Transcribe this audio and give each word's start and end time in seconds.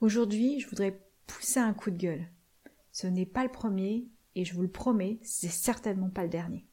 Aujourd'hui, 0.00 0.60
je 0.60 0.68
voudrais 0.68 1.02
pousser 1.26 1.58
un 1.58 1.74
coup 1.74 1.90
de 1.90 1.96
gueule. 1.96 2.28
Ce 2.92 3.08
n'est 3.08 3.26
pas 3.26 3.42
le 3.42 3.50
premier, 3.50 4.06
et 4.36 4.44
je 4.44 4.54
vous 4.54 4.62
le 4.62 4.70
promets, 4.70 5.18
c'est 5.22 5.48
certainement 5.48 6.08
pas 6.08 6.22
le 6.22 6.28
dernier. 6.28 6.68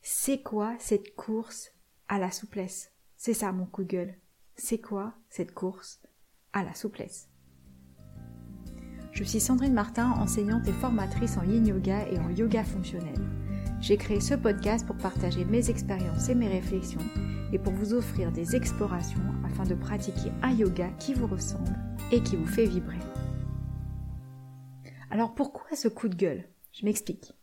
C'est 0.00 0.40
quoi 0.40 0.74
cette 0.78 1.14
course 1.16 1.70
à 2.08 2.18
la 2.18 2.30
souplesse? 2.30 2.92
C'est 3.18 3.34
ça 3.34 3.52
mon 3.52 3.66
coup 3.66 3.82
de 3.84 3.88
gueule. 3.88 4.14
C'est 4.56 4.80
quoi 4.80 5.12
cette 5.28 5.52
course 5.52 6.00
à 6.54 6.64
la 6.64 6.72
souplesse? 6.72 7.28
Je 9.12 9.24
suis 9.24 9.40
Sandrine 9.40 9.74
Martin, 9.74 10.10
enseignante 10.12 10.66
et 10.66 10.72
formatrice 10.72 11.36
en 11.36 11.42
yin 11.42 11.66
yoga 11.66 12.08
et 12.08 12.18
en 12.18 12.30
yoga 12.30 12.64
fonctionnel. 12.64 13.20
J'ai 13.82 13.98
créé 13.98 14.20
ce 14.20 14.34
podcast 14.34 14.86
pour 14.86 14.96
partager 14.96 15.44
mes 15.44 15.68
expériences 15.68 16.30
et 16.30 16.34
mes 16.34 16.48
réflexions 16.48 17.06
et 17.52 17.58
pour 17.58 17.74
vous 17.74 17.92
offrir 17.92 18.32
des 18.32 18.56
explorations 18.56 19.20
afin 19.44 19.64
de 19.64 19.74
pratiquer 19.74 20.30
un 20.40 20.52
yoga 20.52 20.88
qui 20.98 21.12
vous 21.12 21.26
ressemble 21.26 21.89
et 22.12 22.22
qui 22.22 22.36
vous 22.36 22.46
fait 22.46 22.66
vibrer. 22.66 22.98
Alors 25.10 25.34
pourquoi 25.34 25.76
ce 25.76 25.88
coup 25.88 26.08
de 26.08 26.16
gueule? 26.16 26.48
Je 26.72 26.84
m'explique. 26.84 27.34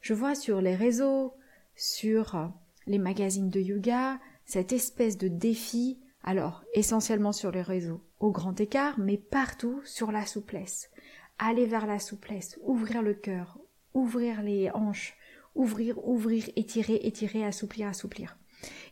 Je 0.00 0.14
vois 0.14 0.34
sur 0.34 0.60
les 0.60 0.74
réseaux, 0.74 1.34
sur 1.74 2.52
les 2.86 2.98
magazines 2.98 3.50
de 3.50 3.60
yoga, 3.60 4.18
cette 4.44 4.72
espèce 4.72 5.16
de 5.16 5.28
défi, 5.28 6.00
alors 6.22 6.64
essentiellement 6.74 7.32
sur 7.32 7.50
les 7.50 7.62
réseaux, 7.62 8.02
au 8.20 8.30
grand 8.30 8.60
écart, 8.60 8.98
mais 8.98 9.16
partout 9.16 9.80
sur 9.84 10.12
la 10.12 10.26
souplesse. 10.26 10.90
Aller 11.38 11.66
vers 11.66 11.86
la 11.86 11.98
souplesse, 11.98 12.58
ouvrir 12.62 13.02
le 13.02 13.14
cœur, 13.14 13.58
ouvrir 13.94 14.42
les 14.42 14.70
hanches, 14.70 15.16
ouvrir, 15.54 15.96
ouvrir, 16.06 16.48
étirer, 16.56 17.00
étirer, 17.02 17.44
assouplir, 17.44 17.88
assouplir. 17.88 18.36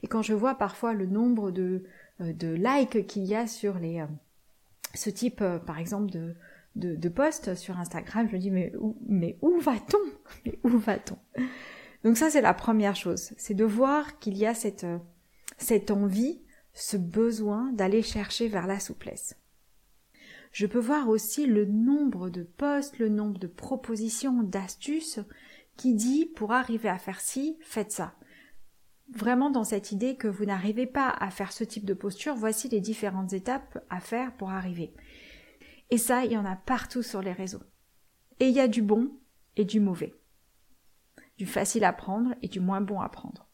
Et 0.02 0.06
quand 0.06 0.22
je 0.22 0.34
vois 0.34 0.54
parfois 0.54 0.94
le 0.94 1.06
nombre 1.06 1.50
de, 1.50 1.84
euh, 2.20 2.32
de 2.32 2.48
likes 2.48 3.06
qu'il 3.06 3.24
y 3.24 3.34
a 3.34 3.46
sur 3.46 3.78
les, 3.78 4.00
euh, 4.00 4.06
ce 4.94 5.10
type, 5.10 5.40
euh, 5.40 5.58
par 5.58 5.78
exemple, 5.78 6.10
de, 6.10 6.34
de, 6.76 6.96
de 6.96 7.54
sur 7.54 7.78
Instagram, 7.78 8.28
je 8.28 8.36
me 8.36 8.40
dis 8.40 8.50
mais 8.50 8.72
où, 8.78 8.96
mais 9.06 9.38
où 9.42 9.58
va-t-on? 9.60 9.98
Mais 10.44 10.58
où 10.64 10.78
va-t-on? 10.78 11.18
Donc 12.04 12.16
ça 12.16 12.30
c'est 12.30 12.40
la 12.40 12.54
première 12.54 12.96
chose, 12.96 13.32
c'est 13.36 13.54
de 13.54 13.64
voir 13.64 14.18
qu'il 14.18 14.38
y 14.38 14.46
a 14.46 14.54
cette, 14.54 14.86
cette 15.58 15.90
envie, 15.90 16.40
ce 16.72 16.96
besoin 16.96 17.72
d'aller 17.72 18.02
chercher 18.02 18.48
vers 18.48 18.66
la 18.66 18.80
souplesse. 18.80 19.36
Je 20.52 20.66
peux 20.66 20.78
voir 20.78 21.08
aussi 21.08 21.46
le 21.46 21.66
nombre 21.66 22.30
de 22.30 22.42
posts, 22.42 22.98
le 22.98 23.08
nombre 23.08 23.38
de 23.38 23.46
propositions, 23.46 24.42
d'astuces 24.42 25.20
qui 25.76 25.94
dit 25.94 26.26
pour 26.26 26.52
arriver 26.52 26.88
à 26.88 26.98
faire 26.98 27.20
ci, 27.20 27.58
faites 27.60 27.92
ça 27.92 28.14
vraiment 29.12 29.50
dans 29.50 29.64
cette 29.64 29.92
idée 29.92 30.16
que 30.16 30.28
vous 30.28 30.44
n'arrivez 30.44 30.86
pas 30.86 31.08
à 31.08 31.30
faire 31.30 31.52
ce 31.52 31.64
type 31.64 31.84
de 31.84 31.94
posture, 31.94 32.34
voici 32.34 32.68
les 32.68 32.80
différentes 32.80 33.32
étapes 33.32 33.84
à 33.90 34.00
faire 34.00 34.36
pour 34.36 34.50
arriver. 34.50 34.94
Et 35.90 35.98
ça, 35.98 36.24
il 36.24 36.32
y 36.32 36.38
en 36.38 36.44
a 36.44 36.56
partout 36.56 37.02
sur 37.02 37.20
les 37.20 37.32
réseaux. 37.32 37.62
Et 38.38 38.48
il 38.48 38.54
y 38.54 38.60
a 38.60 38.68
du 38.68 38.82
bon 38.82 39.10
et 39.56 39.64
du 39.64 39.80
mauvais. 39.80 40.14
Du 41.36 41.46
facile 41.46 41.84
à 41.84 41.92
prendre 41.92 42.34
et 42.42 42.48
du 42.48 42.60
moins 42.60 42.80
bon 42.80 43.00
à 43.00 43.08
prendre. 43.08 43.48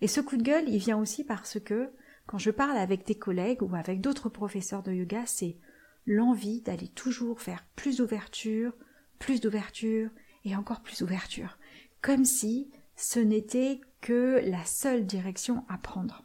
Et 0.00 0.08
ce 0.08 0.20
coup 0.20 0.36
de 0.36 0.42
gueule, 0.42 0.68
il 0.68 0.78
vient 0.78 0.98
aussi 0.98 1.24
parce 1.24 1.60
que 1.60 1.90
quand 2.26 2.38
je 2.38 2.50
parle 2.50 2.76
avec 2.76 3.06
des 3.06 3.16
collègues 3.16 3.62
ou 3.62 3.74
avec 3.74 4.00
d'autres 4.00 4.28
professeurs 4.28 4.82
de 4.82 4.92
yoga, 4.92 5.24
c'est 5.26 5.58
l'envie 6.06 6.60
d'aller 6.62 6.88
toujours 6.88 7.40
faire 7.40 7.66
plus 7.76 7.98
d'ouverture, 7.98 8.72
plus 9.18 9.40
d'ouverture 9.40 10.10
et 10.44 10.56
encore 10.56 10.82
plus 10.82 11.00
d'ouverture. 11.00 11.58
Comme 12.00 12.24
si 12.24 12.70
ce 12.96 13.20
n'était 13.20 13.80
que 14.00 14.40
la 14.44 14.64
seule 14.64 15.06
direction 15.06 15.64
à 15.68 15.78
prendre. 15.78 16.24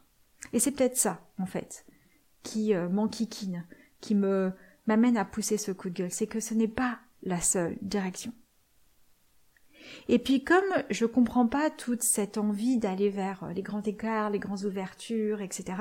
Et 0.52 0.58
c'est 0.58 0.72
peut-être 0.72 0.96
ça, 0.96 1.26
en 1.38 1.46
fait, 1.46 1.84
qui 2.42 2.74
euh, 2.74 2.88
m'enquiquine, 2.88 3.66
qui 4.00 4.14
me 4.14 4.52
m'amène 4.86 5.16
à 5.16 5.24
pousser 5.24 5.58
ce 5.58 5.70
coup 5.70 5.90
de 5.90 5.94
gueule, 5.94 6.10
c'est 6.10 6.26
que 6.26 6.40
ce 6.40 6.54
n'est 6.54 6.68
pas 6.68 6.98
la 7.22 7.40
seule 7.40 7.78
direction. 7.82 8.32
Et 10.08 10.18
puis 10.18 10.44
comme 10.44 10.64
je 10.90 11.06
comprends 11.06 11.46
pas 11.46 11.70
toute 11.70 12.02
cette 12.02 12.38
envie 12.38 12.78
d'aller 12.78 13.10
vers 13.10 13.48
les 13.54 13.62
grands 13.62 13.82
écarts, 13.82 14.30
les 14.30 14.38
grandes 14.38 14.64
ouvertures, 14.64 15.40
etc., 15.40 15.74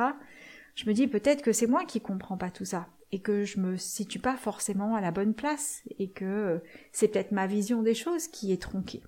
je 0.76 0.88
me 0.88 0.94
dis 0.94 1.08
peut-être 1.08 1.42
que 1.42 1.52
c'est 1.52 1.68
moi 1.68 1.86
qui 1.86 2.02
comprends 2.02 2.38
pas 2.38 2.52
tout 2.52 2.66
ça 2.66 2.88
et 3.12 3.22
que 3.22 3.44
je 3.44 3.60
me 3.60 3.76
situe 3.76 4.20
pas 4.20 4.38
forcément 4.38 4.96
à 4.96 5.02
la 5.02 5.12
bonne 5.12 5.34
place 5.34 5.82
et 6.00 6.10
que 6.10 6.62
c'est 6.92 7.10
peut-être 7.10 7.32
ma 7.32 7.46
vision 7.46 7.84
des 7.84 7.94
choses 7.94 8.28
qui 8.28 8.54
est 8.54 8.62
tronquée. 8.62 9.04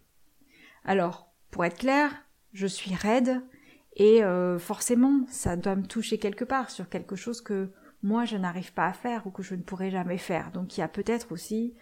Alors, 0.83 1.31
pour 1.51 1.63
être 1.63 1.77
clair, 1.77 2.11
je 2.53 2.67
suis 2.67 2.93
raide 2.93 3.41
et 3.95 4.23
euh, 4.23 4.57
forcément 4.57 5.25
ça 5.27 5.55
doit 5.55 5.75
me 5.75 5.85
toucher 5.85 6.17
quelque 6.17 6.45
part 6.45 6.69
sur 6.69 6.89
quelque 6.89 7.15
chose 7.15 7.41
que 7.41 7.69
moi 8.01 8.25
je 8.25 8.37
n'arrive 8.37 8.73
pas 8.73 8.87
à 8.87 8.93
faire 8.93 9.27
ou 9.27 9.31
que 9.31 9.43
je 9.43 9.55
ne 9.55 9.61
pourrai 9.61 9.91
jamais 9.91 10.17
faire. 10.17 10.51
Donc 10.51 10.77
il 10.77 10.81
y 10.81 10.83
a 10.83 10.87
peut-être 10.87 11.31
aussi 11.31 11.73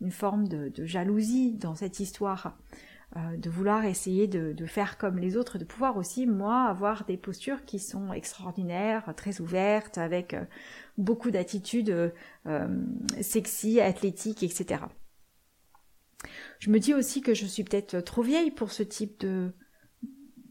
une 0.00 0.12
forme 0.12 0.48
de, 0.48 0.72
jalousie 0.84 1.52
dans 1.52 1.74
cette 1.74 2.00
histoire, 2.00 2.56
euh, 3.16 3.36
de 3.36 3.50
vouloir 3.50 3.84
essayer 3.84 4.28
de, 4.28 4.66
faire 4.66 4.98
comme 4.98 5.18
les 5.18 5.36
autres, 5.36 5.58
de 5.58 5.64
pouvoir 5.64 5.96
aussi 5.96 6.26
moi 6.26 6.64
avoir 6.64 7.04
des 7.04 7.16
postures 7.16 7.64
qui 7.64 7.78
sont 7.78 8.12
extraordinaires, 8.12 9.12
très 9.16 9.40
ouvertes, 9.40 9.98
avec 9.98 10.34
euh, 10.34 10.44
beaucoup 10.96 11.30
d'attitudes 11.30 12.14
sexy, 13.20 13.80
athlétiques, 13.80 14.42
etc. 14.42 14.84
Je 16.58 16.70
me 16.70 16.78
dis 16.78 16.94
aussi 16.94 17.20
que 17.20 17.34
je 17.34 17.46
suis 17.46 17.64
peut-être 17.64 18.00
trop 18.00 18.22
vieille 18.22 18.50
pour 18.50 18.72
ce 18.72 18.82
type 18.82 19.20
de, 19.20 19.52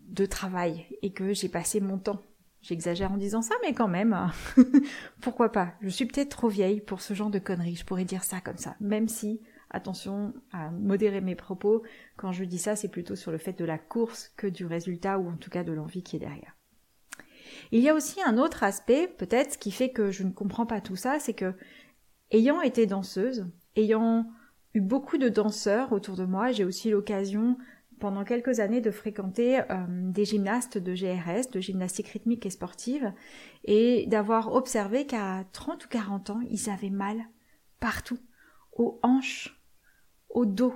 de 0.10 0.26
travail 0.26 0.86
et 1.02 1.12
que 1.12 1.34
j'ai 1.34 1.50
passé 1.50 1.80
mon 1.80 1.98
temps. 1.98 2.22
J'exagère 2.62 3.12
en 3.12 3.18
disant 3.18 3.42
ça, 3.42 3.56
mais 3.62 3.74
quand 3.74 3.88
même, 3.88 4.18
pourquoi 5.22 5.52
pas? 5.52 5.74
Je 5.82 5.90
suis 5.90 6.06
peut-être 6.06 6.30
trop 6.30 6.50
vieille 6.50 6.82
pour 6.82 7.02
ce 7.02 7.14
genre 7.14 7.30
de 7.30 7.40
conneries, 7.40 7.76
je 7.76 7.86
pourrais 7.86 8.06
dire 8.06 8.24
ça 8.24 8.42
comme 8.42 8.58
ça, 8.58 8.76
même 8.82 9.08
si, 9.08 9.40
attention 9.70 10.34
à 10.52 10.70
modérer 10.72 11.22
mes 11.22 11.36
propos, 11.36 11.84
quand 12.18 12.34
je 12.34 12.44
dis 12.44 12.58
ça, 12.58 12.76
c'est 12.76 12.90
plutôt 12.90 13.16
sur 13.16 13.32
le 13.32 13.38
fait 13.38 13.58
de 13.58 13.64
la 13.64 13.78
course 13.78 14.34
que 14.36 14.48
du 14.48 14.66
résultat, 14.66 15.20
ou 15.20 15.30
en 15.30 15.38
tout 15.38 15.50
cas 15.50 15.64
de 15.64 15.72
l'envie 15.72 16.04
qui 16.04 16.18
est 16.18 16.20
derrière. 16.20 16.58
Il 17.72 17.80
y 17.80 17.88
a 17.88 17.94
aussi 17.94 18.22
un 18.26 18.38
autre 18.38 18.64
aspect, 18.64 19.08
peut-être, 19.08 19.58
qui 19.58 19.72
fait 19.72 19.92
que 19.92 20.12
je 20.12 20.24
ne 20.24 20.32
comprends 20.32 20.66
pas 20.66 20.82
tout 20.82 20.98
ça, 20.98 21.18
c'est 21.20 21.34
que, 21.34 21.54
ayant 22.32 22.62
été 22.62 22.88
danseuse, 22.88 23.48
ayant 23.78 24.26
eu 24.74 24.82
beaucoup 24.82 25.18
de 25.18 25.30
danseurs 25.30 25.92
autour 25.92 26.16
de 26.16 26.26
moi. 26.26 26.52
J'ai 26.52 26.66
aussi 26.66 26.90
l'occasion 26.90 27.58
pendant 28.00 28.24
quelques 28.24 28.60
années 28.60 28.82
de 28.82 28.92
fréquenter 28.92 29.60
euh, 29.60 29.86
des 29.90 30.26
gymnastes 30.26 30.78
de 30.78 30.94
GRS, 30.94 31.52
de 31.52 31.60
gymnastique 31.60 32.08
rythmique 32.10 32.46
et 32.46 32.50
sportive, 32.50 33.14
et 33.66 34.06
d'avoir 34.08 34.54
observé 34.54 35.06
qu'à 35.06 35.44
30 35.52 35.86
ou 35.86 35.88
40 35.90 36.30
ans, 36.32 36.42
ils 36.50 36.70
avaient 36.70 36.90
mal 36.90 37.18
partout, 37.80 38.20
aux 38.74 39.00
hanches, 39.04 39.60
au 40.30 40.46
dos. 40.46 40.74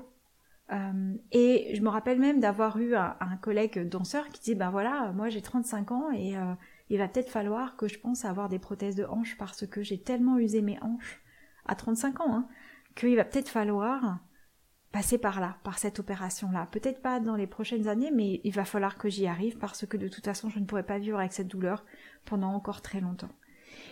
Euh, 0.72 1.14
et 1.32 1.74
je 1.76 1.82
me 1.82 1.90
rappelle 1.90 2.20
même 2.20 2.40
d'avoir 2.40 2.78
eu 2.78 2.96
un, 2.96 3.38
collègue 3.42 3.88
danseur 3.88 4.30
qui 4.30 4.42
disait, 4.42 4.56
ben 4.56 4.72
voilà, 4.72 5.12
moi 5.14 5.30
j'ai 5.30 5.42
35 5.42 5.92
ans 5.92 6.12
et 6.12 6.38
euh, 6.38 6.54
il 6.90 6.98
va 6.98 7.08
peut-être 7.08 7.30
falloir 7.30 7.76
que 7.76 7.88
je 7.88 8.00
pense 8.00 8.26
avoir 8.26 8.50
des 8.50 8.60
prothèses 8.60 8.96
de 8.96 9.06
hanches 9.06 9.38
parce 9.38 9.68
que 9.68 9.84
j'ai 9.84 10.02
tellement 10.02 10.38
usé 10.38 10.62
mes 10.62 10.82
hanches 10.82 11.22
à 11.66 11.76
35 11.76 12.22
ans. 12.22 12.36
Hein 12.36 12.48
qu'il 12.96 13.16
va 13.16 13.26
peut-être 13.26 13.50
falloir 13.50 14.20
passer 14.94 15.18
par 15.18 15.42
là, 15.42 15.58
par 15.64 15.80
cette 15.80 16.00
opération-là. 16.00 16.68
Peut-être 16.72 17.02
pas 17.02 17.20
dans 17.20 17.36
les 17.36 17.48
prochaines 17.48 17.88
années, 17.88 18.12
mais 18.12 18.40
il 18.44 18.54
va 18.54 18.64
falloir 18.64 19.00
que 19.00 19.10
j'y 19.10 19.26
arrive 19.26 19.58
parce 19.58 19.88
que 19.88 19.98
de 19.98 20.08
toute 20.08 20.24
façon, 20.24 20.50
je 20.50 20.60
ne 20.60 20.66
pourrai 20.66 20.84
pas 20.84 21.00
vivre 21.00 21.18
avec 21.18 21.34
cette 21.34 21.48
douleur 21.48 21.84
pendant 22.26 22.54
encore 22.54 22.82
très 22.82 23.02
longtemps. 23.02 23.32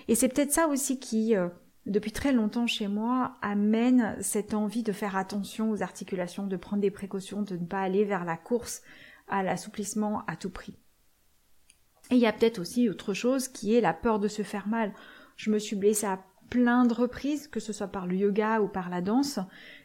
Et 0.07 0.13
c'est 0.13 0.29
peut-être 0.29 0.51
ça 0.51 0.67
aussi 0.67 0.99
qui, 0.99 1.35
euh, 1.35 1.49
depuis 1.87 2.11
très 2.11 2.31
longtemps 2.31 2.67
chez 2.67 2.87
moi, 2.87 3.35
amène 3.41 4.15
cette 4.21 4.53
envie 4.53 4.83
de 4.83 4.91
faire 4.91 5.17
attention 5.17 5.71
aux 5.71 5.81
articulations, 5.81 6.45
de 6.45 6.55
prendre 6.55 6.83
des 6.83 6.91
précautions, 6.91 7.41
de 7.41 7.57
ne 7.57 7.65
pas 7.65 7.81
aller 7.81 8.05
vers 8.05 8.23
la 8.23 8.37
course 8.37 8.83
à 9.27 9.41
l'assouplissement 9.41 10.23
à 10.27 10.35
tout 10.35 10.51
prix. 10.51 10.77
Et 12.11 12.15
il 12.15 12.21
y 12.21 12.27
a 12.27 12.33
peut-être 12.33 12.59
aussi 12.59 12.89
autre 12.89 13.15
chose 13.15 13.47
qui 13.47 13.73
est 13.73 13.81
la 13.81 13.95
peur 13.95 14.19
de 14.19 14.27
se 14.27 14.43
faire 14.43 14.67
mal. 14.67 14.93
Je 15.35 15.49
me 15.49 15.57
suis 15.57 15.75
blessée 15.75 16.05
à 16.05 16.23
plein 16.51 16.85
de 16.85 16.93
reprises, 16.93 17.47
que 17.47 17.61
ce 17.61 17.71
soit 17.71 17.87
par 17.87 18.05
le 18.05 18.15
yoga 18.15 18.59
ou 18.59 18.67
par 18.67 18.89
la 18.89 19.01
danse. 19.01 19.39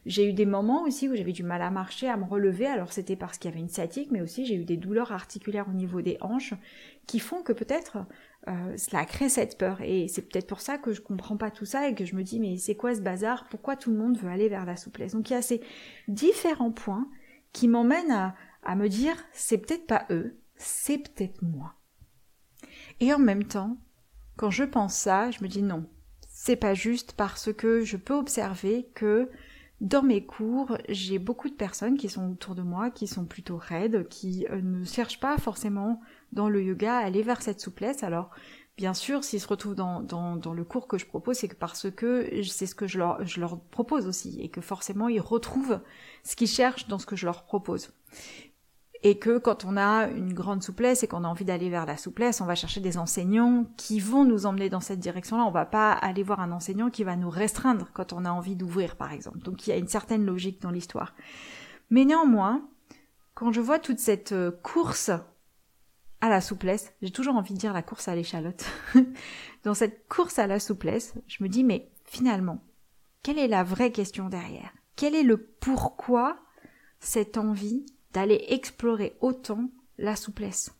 J'ai 0.04 0.28
eu 0.28 0.32
des 0.32 0.46
moments 0.46 0.82
aussi 0.82 1.08
où 1.08 1.14
j'avais 1.14 1.32
du 1.32 1.44
mal 1.44 1.62
à 1.62 1.70
marcher, 1.70 2.08
à 2.08 2.16
me 2.16 2.24
relever, 2.24 2.66
alors 2.66 2.92
c'était 2.92 3.14
parce 3.14 3.38
qu'il 3.38 3.48
y 3.48 3.54
avait 3.54 3.62
une 3.62 3.68
sciatique, 3.68 4.10
mais 4.10 4.20
aussi 4.20 4.44
j'ai 4.44 4.56
eu 4.56 4.64
des 4.64 4.76
douleurs 4.76 5.12
articulaires 5.12 5.68
au 5.68 5.72
niveau 5.72 6.02
des 6.02 6.18
hanches 6.20 6.54
qui 7.06 7.20
font 7.20 7.42
que 7.42 7.52
peut-être 7.52 7.98
euh, 8.48 8.76
cela 8.76 9.04
crée 9.04 9.28
cette 9.28 9.58
peur. 9.58 9.80
Et 9.80 10.08
c'est 10.08 10.22
peut-être 10.22 10.48
pour 10.48 10.60
ça 10.60 10.76
que 10.76 10.92
je 10.92 11.00
comprends 11.00 11.36
pas 11.36 11.52
tout 11.52 11.64
ça 11.64 11.88
et 11.88 11.94
que 11.94 12.04
je 12.04 12.16
me 12.16 12.24
dis 12.24 12.40
mais 12.40 12.56
c'est 12.56 12.74
quoi 12.74 12.96
ce 12.96 13.00
bazar? 13.00 13.46
Pourquoi 13.48 13.76
tout 13.76 13.92
le 13.92 13.98
monde 13.98 14.18
veut 14.18 14.28
aller 14.28 14.48
vers 14.48 14.66
la 14.66 14.76
souplesse? 14.76 15.12
Donc 15.12 15.30
il 15.30 15.34
y 15.34 15.36
a 15.36 15.42
ces 15.42 15.60
différents 16.08 16.72
points 16.72 17.08
qui 17.52 17.68
m'emmènent 17.68 18.10
à, 18.10 18.34
à 18.64 18.74
me 18.74 18.88
dire 18.88 19.14
c'est 19.32 19.58
peut-être 19.58 19.86
pas 19.86 20.04
eux, 20.10 20.36
c'est 20.56 20.98
peut-être 20.98 21.42
moi. 21.42 21.74
Et 22.98 23.14
en 23.14 23.20
même 23.20 23.44
temps, 23.44 23.76
quand 24.36 24.50
je 24.50 24.64
pense 24.64 24.96
ça, 24.96 25.30
je 25.30 25.44
me 25.44 25.48
dis 25.48 25.62
non, 25.62 25.86
c'est 26.46 26.54
pas 26.54 26.74
juste 26.74 27.14
parce 27.16 27.52
que 27.52 27.82
je 27.82 27.96
peux 27.96 28.14
observer 28.14 28.88
que 28.94 29.28
dans 29.80 30.04
mes 30.04 30.24
cours, 30.24 30.78
j'ai 30.88 31.18
beaucoup 31.18 31.50
de 31.50 31.54
personnes 31.54 31.98
qui 31.98 32.08
sont 32.08 32.30
autour 32.30 32.54
de 32.54 32.62
moi, 32.62 32.90
qui 32.90 33.08
sont 33.08 33.24
plutôt 33.24 33.56
raides, 33.56 34.06
qui 34.08 34.46
euh, 34.50 34.60
ne 34.62 34.84
cherchent 34.84 35.18
pas 35.18 35.36
forcément 35.38 36.00
dans 36.32 36.48
le 36.48 36.62
yoga 36.62 36.98
à 36.98 37.04
aller 37.04 37.22
vers 37.22 37.42
cette 37.42 37.60
souplesse. 37.60 38.04
Alors, 38.04 38.30
bien 38.76 38.94
sûr, 38.94 39.24
s'ils 39.24 39.40
se 39.40 39.48
retrouvent 39.48 39.74
dans, 39.74 40.00
le 40.54 40.64
cours 40.64 40.86
que 40.86 40.98
je 40.98 41.06
propose, 41.06 41.38
c'est 41.38 41.48
que 41.48 41.56
parce 41.56 41.90
que 41.90 42.30
c'est 42.44 42.66
ce 42.66 42.76
que 42.76 42.86
je 42.86 42.98
leur, 42.98 43.26
je 43.26 43.40
leur 43.40 43.58
propose 43.58 44.06
aussi, 44.06 44.40
et 44.40 44.48
que 44.48 44.60
forcément 44.60 45.08
ils 45.08 45.20
retrouvent 45.20 45.80
ce 46.22 46.36
qu'ils 46.36 46.46
cherchent 46.46 46.86
dans 46.86 47.00
ce 47.00 47.06
que 47.06 47.16
je 47.16 47.26
leur 47.26 47.44
propose. 47.44 47.90
Et 49.08 49.18
que 49.18 49.38
quand 49.38 49.64
on 49.64 49.76
a 49.76 50.08
une 50.08 50.34
grande 50.34 50.64
souplesse 50.64 51.04
et 51.04 51.06
qu'on 51.06 51.22
a 51.22 51.28
envie 51.28 51.44
d'aller 51.44 51.70
vers 51.70 51.86
la 51.86 51.96
souplesse, 51.96 52.40
on 52.40 52.44
va 52.44 52.56
chercher 52.56 52.80
des 52.80 52.98
enseignants 52.98 53.64
qui 53.76 54.00
vont 54.00 54.24
nous 54.24 54.46
emmener 54.46 54.68
dans 54.68 54.80
cette 54.80 54.98
direction-là. 54.98 55.44
On 55.44 55.52
va 55.52 55.64
pas 55.64 55.92
aller 55.92 56.24
voir 56.24 56.40
un 56.40 56.50
enseignant 56.50 56.90
qui 56.90 57.04
va 57.04 57.14
nous 57.14 57.30
restreindre 57.30 57.88
quand 57.94 58.12
on 58.12 58.24
a 58.24 58.30
envie 58.30 58.56
d'ouvrir, 58.56 58.96
par 58.96 59.12
exemple. 59.12 59.38
Donc 59.38 59.64
il 59.64 59.70
y 59.70 59.72
a 59.72 59.76
une 59.76 59.86
certaine 59.86 60.26
logique 60.26 60.60
dans 60.60 60.72
l'histoire. 60.72 61.14
Mais 61.90 62.04
néanmoins, 62.04 62.68
quand 63.34 63.52
je 63.52 63.60
vois 63.60 63.78
toute 63.78 64.00
cette 64.00 64.32
euh, 64.32 64.50
course 64.50 65.12
à 66.20 66.28
la 66.28 66.40
souplesse, 66.40 66.92
j'ai 67.00 67.12
toujours 67.12 67.36
envie 67.36 67.54
de 67.54 67.60
dire 67.60 67.72
la 67.72 67.82
course 67.82 68.08
à 68.08 68.16
l'échalote. 68.16 68.64
Dans 69.62 69.74
cette 69.74 70.08
course 70.08 70.40
à 70.40 70.48
la 70.48 70.58
souplesse, 70.58 71.14
je 71.28 71.44
me 71.44 71.48
dis 71.48 71.62
mais 71.62 71.92
finalement, 72.06 72.60
quelle 73.22 73.38
est 73.38 73.46
la 73.46 73.62
vraie 73.62 73.92
question 73.92 74.28
derrière? 74.28 74.72
Quel 74.96 75.14
est 75.14 75.22
le 75.22 75.36
pourquoi 75.36 76.38
cette 76.98 77.38
envie 77.38 77.86
d'aller 78.12 78.44
explorer 78.48 79.16
autant 79.20 79.70
la 79.98 80.16
souplesse 80.16 80.74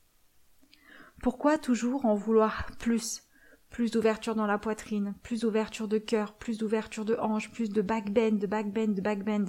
Pourquoi 1.23 1.59
toujours 1.59 2.05
en 2.07 2.15
vouloir 2.15 2.67
plus? 2.79 3.23
Plus 3.71 3.91
d'ouverture 3.91 4.37
dans 4.37 4.47
la 4.47 4.59
poitrine, 4.59 5.15
plus 5.23 5.41
d'ouverture 5.41 5.89
de 5.89 5.99
cœur, 5.99 6.35
plus 6.35 6.57
d'ouverture 6.57 7.05
de 7.05 7.17
hanche, 7.17 7.51
plus 7.51 7.69
de 7.69 7.83
backbend, 7.83 8.39
de 8.39 8.47
backbend, 8.47 8.95
de 8.95 9.01
backbend 9.01 9.47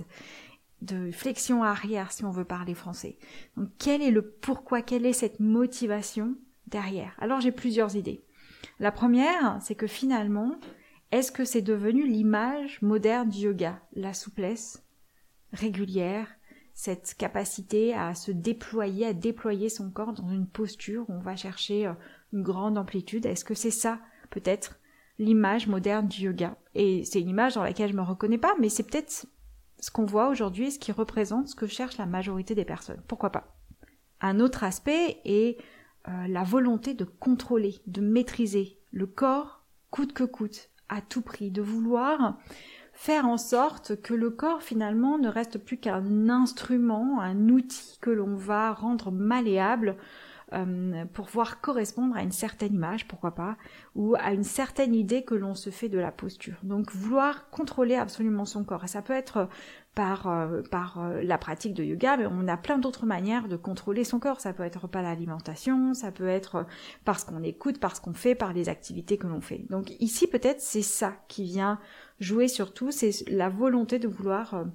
de 0.81 1.11
flexion 1.11 1.63
arrière 1.63 2.11
si 2.11 2.23
on 2.23 2.31
veut 2.31 2.45
parler 2.45 2.73
français. 2.73 3.17
Donc 3.55 3.69
quel 3.77 4.01
est 4.01 4.11
le 4.11 4.21
pourquoi, 4.21 4.81
quelle 4.81 5.05
est 5.05 5.13
cette 5.13 5.39
motivation 5.39 6.35
derrière? 6.67 7.15
Alors 7.19 7.41
j'ai 7.41 7.51
plusieurs 7.51 7.95
idées. 7.95 8.23
La 8.79 8.91
première, 8.91 9.57
c'est 9.61 9.75
que 9.75 9.87
finalement, 9.87 10.59
est-ce 11.11 11.31
que 11.31 11.45
c'est 11.45 11.61
devenu 11.61 12.05
l'image 12.05 12.81
moderne 12.81 13.29
du 13.29 13.39
yoga? 13.39 13.79
La 13.93 14.13
souplesse 14.13 14.83
régulière, 15.53 16.27
cette 16.77 17.15
capacité 17.17 17.95
à 17.95 18.13
se 18.13 18.31
déployer, 18.31 19.07
à 19.07 19.13
déployer 19.13 19.67
son 19.67 19.89
corps 19.89 20.13
dans 20.13 20.29
une 20.29 20.45
posture 20.45 21.09
où 21.09 21.13
on 21.13 21.19
va 21.19 21.35
chercher 21.35 21.87
euh, 21.87 21.93
une 22.33 22.43
grande 22.43 22.77
amplitude. 22.77 23.25
Est-ce 23.25 23.43
que 23.43 23.55
c'est 23.55 23.71
ça, 23.71 23.99
peut-être, 24.29 24.79
l'image 25.17 25.65
moderne 25.65 26.07
du 26.07 26.25
yoga? 26.25 26.55
Et 26.75 27.03
c'est 27.03 27.19
une 27.19 27.29
image 27.29 27.55
dans 27.55 27.63
laquelle 27.63 27.89
je 27.89 27.97
me 27.97 28.03
reconnais 28.03 28.37
pas, 28.37 28.53
mais 28.59 28.69
c'est 28.69 28.83
peut-être 28.83 29.25
ce 29.79 29.89
qu'on 29.89 30.05
voit 30.05 30.29
aujourd'hui, 30.29 30.69
ce 30.69 30.77
qui 30.77 30.91
représente 30.91 31.47
ce 31.47 31.55
que 31.55 31.65
cherche 31.65 31.97
la 31.97 32.05
majorité 32.05 32.53
des 32.53 32.63
personnes. 32.63 33.01
Pourquoi 33.07 33.31
pas? 33.31 33.57
Un 34.21 34.39
autre 34.39 34.63
aspect 34.63 35.19
est 35.25 35.57
euh, 36.07 36.27
la 36.27 36.43
volonté 36.43 36.93
de 36.93 37.05
contrôler, 37.05 37.81
de 37.87 38.01
maîtriser 38.01 38.77
le 38.91 39.07
corps 39.07 39.65
coûte 39.89 40.13
que 40.13 40.25
coûte, 40.25 40.69
à 40.89 41.01
tout 41.01 41.23
prix, 41.23 41.49
de 41.49 41.63
vouloir 41.63 42.37
faire 42.97 43.27
en 43.27 43.37
sorte 43.37 44.01
que 44.01 44.15
le 44.15 44.31
corps 44.31 44.63
finalement 44.63 45.19
ne 45.19 45.29
reste 45.29 45.59
plus 45.59 45.77
qu'un 45.77 46.29
instrument, 46.29 47.21
un 47.21 47.47
outil 47.49 47.99
que 48.01 48.09
l'on 48.09 48.35
va 48.35 48.73
rendre 48.73 49.11
malléable 49.11 49.97
euh, 50.53 51.05
pour 51.13 51.27
pouvoir 51.27 51.61
correspondre 51.61 52.17
à 52.17 52.23
une 52.23 52.31
certaine 52.31 52.73
image, 52.73 53.07
pourquoi 53.07 53.35
pas, 53.35 53.55
ou 53.93 54.15
à 54.15 54.33
une 54.33 54.43
certaine 54.43 54.95
idée 54.95 55.23
que 55.23 55.35
l'on 55.35 55.53
se 55.53 55.69
fait 55.69 55.89
de 55.89 55.99
la 55.99 56.11
posture. 56.11 56.55
Donc 56.63 56.91
vouloir 56.91 57.51
contrôler 57.51 57.93
absolument 57.93 58.45
son 58.45 58.63
corps. 58.63 58.85
Et 58.85 58.87
ça 58.87 59.03
peut 59.03 59.13
être 59.13 59.47
par, 59.97 60.27
euh, 60.27 60.61
euh, 60.97 61.23
la 61.23 61.39
pratique 61.39 61.73
de 61.73 61.83
yoga, 61.83 62.17
mais 62.17 62.27
on 62.27 62.47
a 62.47 62.55
plein 62.55 62.77
d'autres 62.77 63.07
manières 63.07 63.47
de 63.47 63.55
contrôler 63.55 64.03
son 64.03 64.19
corps. 64.19 64.39
Ça 64.39 64.53
peut 64.53 64.61
être 64.61 64.87
par 64.87 65.01
l'alimentation, 65.01 65.95
ça 65.95 66.11
peut 66.11 66.27
être 66.27 66.67
parce 67.03 67.23
qu'on 67.23 67.41
écoute, 67.41 67.79
parce 67.79 67.99
qu'on 67.99 68.13
fait, 68.13 68.35
par 68.35 68.53
les 68.53 68.69
activités 68.69 69.17
que 69.17 69.25
l'on 69.25 69.41
fait. 69.41 69.65
Donc 69.71 69.89
ici 69.99 70.27
peut-être 70.27 70.61
c'est 70.61 70.83
ça 70.83 71.15
qui 71.27 71.45
vient 71.45 71.79
jouer 72.19 72.47
surtout, 72.47 72.91
c'est 72.91 73.27
la 73.27 73.49
volonté 73.49 73.97
de 73.97 74.07
vouloir 74.07 74.65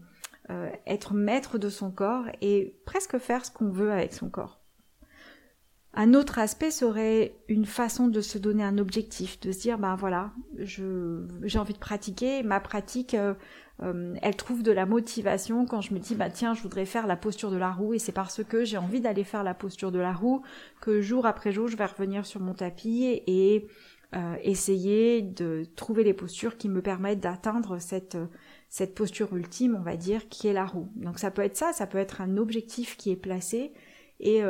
être 0.86 1.14
maître 1.14 1.56
de 1.56 1.68
son 1.68 1.90
corps 1.92 2.26
et 2.42 2.76
presque 2.84 3.16
faire 3.18 3.46
ce 3.46 3.50
qu'on 3.50 3.70
veut 3.70 3.92
avec 3.92 4.12
son 4.12 4.28
corps. 4.28 4.60
Un 5.94 6.14
autre 6.14 6.38
aspect 6.38 6.70
serait 6.70 7.36
une 7.48 7.64
façon 7.64 8.08
de 8.08 8.20
se 8.20 8.38
donner 8.38 8.64
un 8.64 8.78
objectif, 8.78 9.38
de 9.40 9.52
se 9.52 9.60
dire 9.60 9.78
ben 9.78 9.94
voilà, 9.94 10.32
j'ai 10.58 11.58
envie 11.58 11.74
de 11.74 11.78
pratiquer, 11.78 12.42
ma 12.42 12.60
pratique 12.60 13.16
euh, 13.82 14.14
elle 14.22 14.36
trouve 14.36 14.62
de 14.62 14.72
la 14.72 14.86
motivation 14.86 15.66
quand 15.66 15.80
je 15.80 15.92
me 15.94 15.98
dis 15.98 16.14
bah 16.14 16.30
tiens, 16.30 16.54
je 16.54 16.62
voudrais 16.62 16.86
faire 16.86 17.06
la 17.06 17.16
posture 17.16 17.50
de 17.50 17.56
la 17.56 17.70
roue 17.70 17.94
et 17.94 17.98
c'est 17.98 18.12
parce 18.12 18.42
que 18.44 18.64
j'ai 18.64 18.76
envie 18.76 19.00
d'aller 19.00 19.24
faire 19.24 19.42
la 19.42 19.54
posture 19.54 19.92
de 19.92 19.98
la 19.98 20.12
roue 20.12 20.42
que 20.80 21.00
jour 21.00 21.26
après 21.26 21.52
jour 21.52 21.68
je 21.68 21.76
vais 21.76 21.86
revenir 21.86 22.24
sur 22.24 22.40
mon 22.40 22.54
tapis 22.54 23.22
et 23.26 23.66
euh, 24.14 24.36
essayer 24.42 25.22
de 25.22 25.64
trouver 25.76 26.04
les 26.04 26.14
postures 26.14 26.56
qui 26.56 26.68
me 26.68 26.82
permettent 26.82 27.20
d'atteindre 27.20 27.78
cette 27.78 28.16
cette 28.68 28.94
posture 28.94 29.34
ultime, 29.36 29.76
on 29.78 29.82
va 29.82 29.96
dire, 29.96 30.30
qui 30.30 30.48
est 30.48 30.54
la 30.54 30.64
roue. 30.64 30.88
Donc 30.96 31.18
ça 31.18 31.30
peut 31.30 31.42
être 31.42 31.56
ça, 31.56 31.74
ça 31.74 31.86
peut 31.86 31.98
être 31.98 32.22
un 32.22 32.38
objectif 32.38 32.96
qui 32.96 33.10
est 33.10 33.16
placé 33.16 33.72
et 34.18 34.42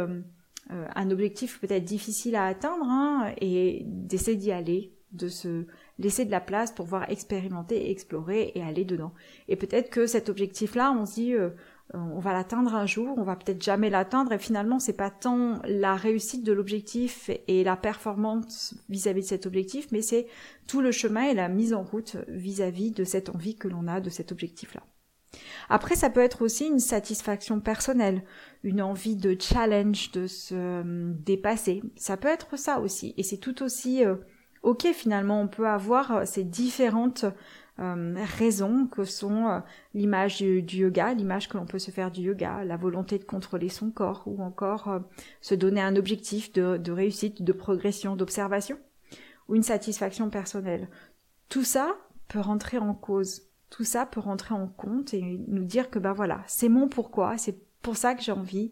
euh, 0.71 0.87
un 0.95 1.11
objectif 1.11 1.61
peut-être 1.61 1.85
difficile 1.85 2.37
à 2.37 2.47
atteindre 2.47 2.85
hein, 2.85 3.35
et 3.41 3.83
d'essayer 3.87 4.37
d'y 4.37 4.53
aller, 4.53 4.95
de 5.11 5.29
se 5.29 5.67
laisser 5.99 6.25
de 6.25 6.31
la 6.31 6.41
place 6.41 6.73
pour 6.73 6.87
voir 6.87 7.11
expérimenter, 7.11 7.91
explorer 7.91 8.53
et 8.55 8.63
aller 8.63 8.85
dedans. 8.85 9.13
Et 9.49 9.57
peut-être 9.57 9.91
que 9.91 10.07
cet 10.07 10.29
objectif-là, 10.29 10.93
on 10.93 11.07
se 11.07 11.15
dit, 11.15 11.35
euh, 11.35 11.51
on 11.95 12.19
va 12.19 12.33
l'atteindre 12.33 12.75
un 12.75 12.87
jour, 12.87 13.15
on 13.19 13.23
va 13.23 13.37
peut-être 13.37 13.63
jamais 13.63 13.91
l'atteindre 13.91 14.33
et 14.33 14.39
finalement 14.39 14.79
c'est 14.79 14.95
pas 14.95 15.11
tant 15.11 15.61
la 15.65 15.95
réussite 15.95 16.43
de 16.43 16.53
l'objectif 16.53 17.31
et 17.49 17.65
la 17.65 17.77
performance 17.77 18.75
vis-à-vis 18.89 19.23
de 19.23 19.27
cet 19.27 19.47
objectif, 19.47 19.89
mais 19.93 20.01
c'est 20.01 20.27
tout 20.67 20.81
le 20.81 20.93
chemin 20.93 21.25
et 21.25 21.35
la 21.35 21.49
mise 21.49 21.75
en 21.75 21.83
route 21.83 22.17
vis 22.29 22.63
à 22.63 22.71
-vis 22.71 22.95
de 22.95 23.05
cette 23.05 23.29
envie 23.29 23.57
que 23.57 23.69
l'on 23.69 23.89
a 23.89 24.01
de 24.01 24.11
cet 24.11 24.33
objectif-là. 24.33 24.83
Après, 25.69 25.95
ça 25.97 26.11
peut 26.11 26.21
être 26.21 26.43
aussi 26.43 26.67
une 26.67 26.81
satisfaction 26.81 27.61
personnelle, 27.61 28.23
une 28.63 28.83
envie 28.83 29.17
de 29.17 29.37
challenge, 29.39 30.13
de 30.13 30.27
se 30.27 30.55
euh, 30.55 31.13
dépasser. 31.25 31.83
Ça 31.97 32.17
peut 32.17 32.29
être 32.29 32.57
ça 32.59 32.81
aussi. 32.81 33.15
Et 33.17 33.23
c'est 33.23 33.39
tout 33.39 33.63
aussi 33.63 34.05
euh, 34.05 34.17
ok 34.63 34.89
finalement. 34.93 35.41
On 35.41 35.49
peut 35.49 35.69
avoir 35.69 36.13
euh, 36.13 36.25
ces 36.25 36.45
différentes 36.45 37.25
raisons 37.79 38.87
que 38.87 39.03
sont 39.03 39.63
l'image 39.95 40.39
du, 40.39 40.61
yoga, 40.61 41.15
l'image 41.15 41.49
que 41.49 41.57
l'on 41.57 41.65
peut 41.65 41.81
se 41.81 41.91
faire 41.91 42.11
du 42.11 42.21
yoga, 42.21 42.63
la 42.65 42.77
volonté 42.77 43.19
de 43.19 43.25
contrôler 43.25 43.71
son 43.71 43.91
corps, 43.91 44.23
ou 44.27 44.41
encore 44.43 45.01
se 45.41 45.55
donner 45.55 45.81
un 45.81 45.97
objectif 45.97 46.53
de, 46.53 46.77
de 46.77 46.93
réussite, 46.93 47.43
de 47.43 47.53
progression, 47.53 48.15
d'observation, 48.15 48.79
ou 49.49 49.57
une 49.57 49.65
satisfaction 49.65 50.29
personnelle. 50.29 50.91
Tout 51.49 51.65
ça 51.65 51.97
peut 52.29 52.41
rentrer 52.41 52.79
en 52.79 52.95
cause 52.95 53.53
tout 53.73 53.85
ça 53.85 54.05
peut 54.05 54.21
rentrer 54.21 54.55
en 54.55 54.69
compte 54.69 55.15
et 55.15 55.23
nous 55.49 55.65
dire 55.65 55.91
que 55.91 55.99
ben 55.99 56.13
voilà, 56.13 56.45
c'est 56.47 56.69
mon 56.69 56.89
pourquoi, 56.89 57.39
c'est 57.39 57.59
pour 57.81 57.97
ça 57.97 58.15
que 58.15 58.23
j'ai 58.23 58.31
envie 58.31 58.71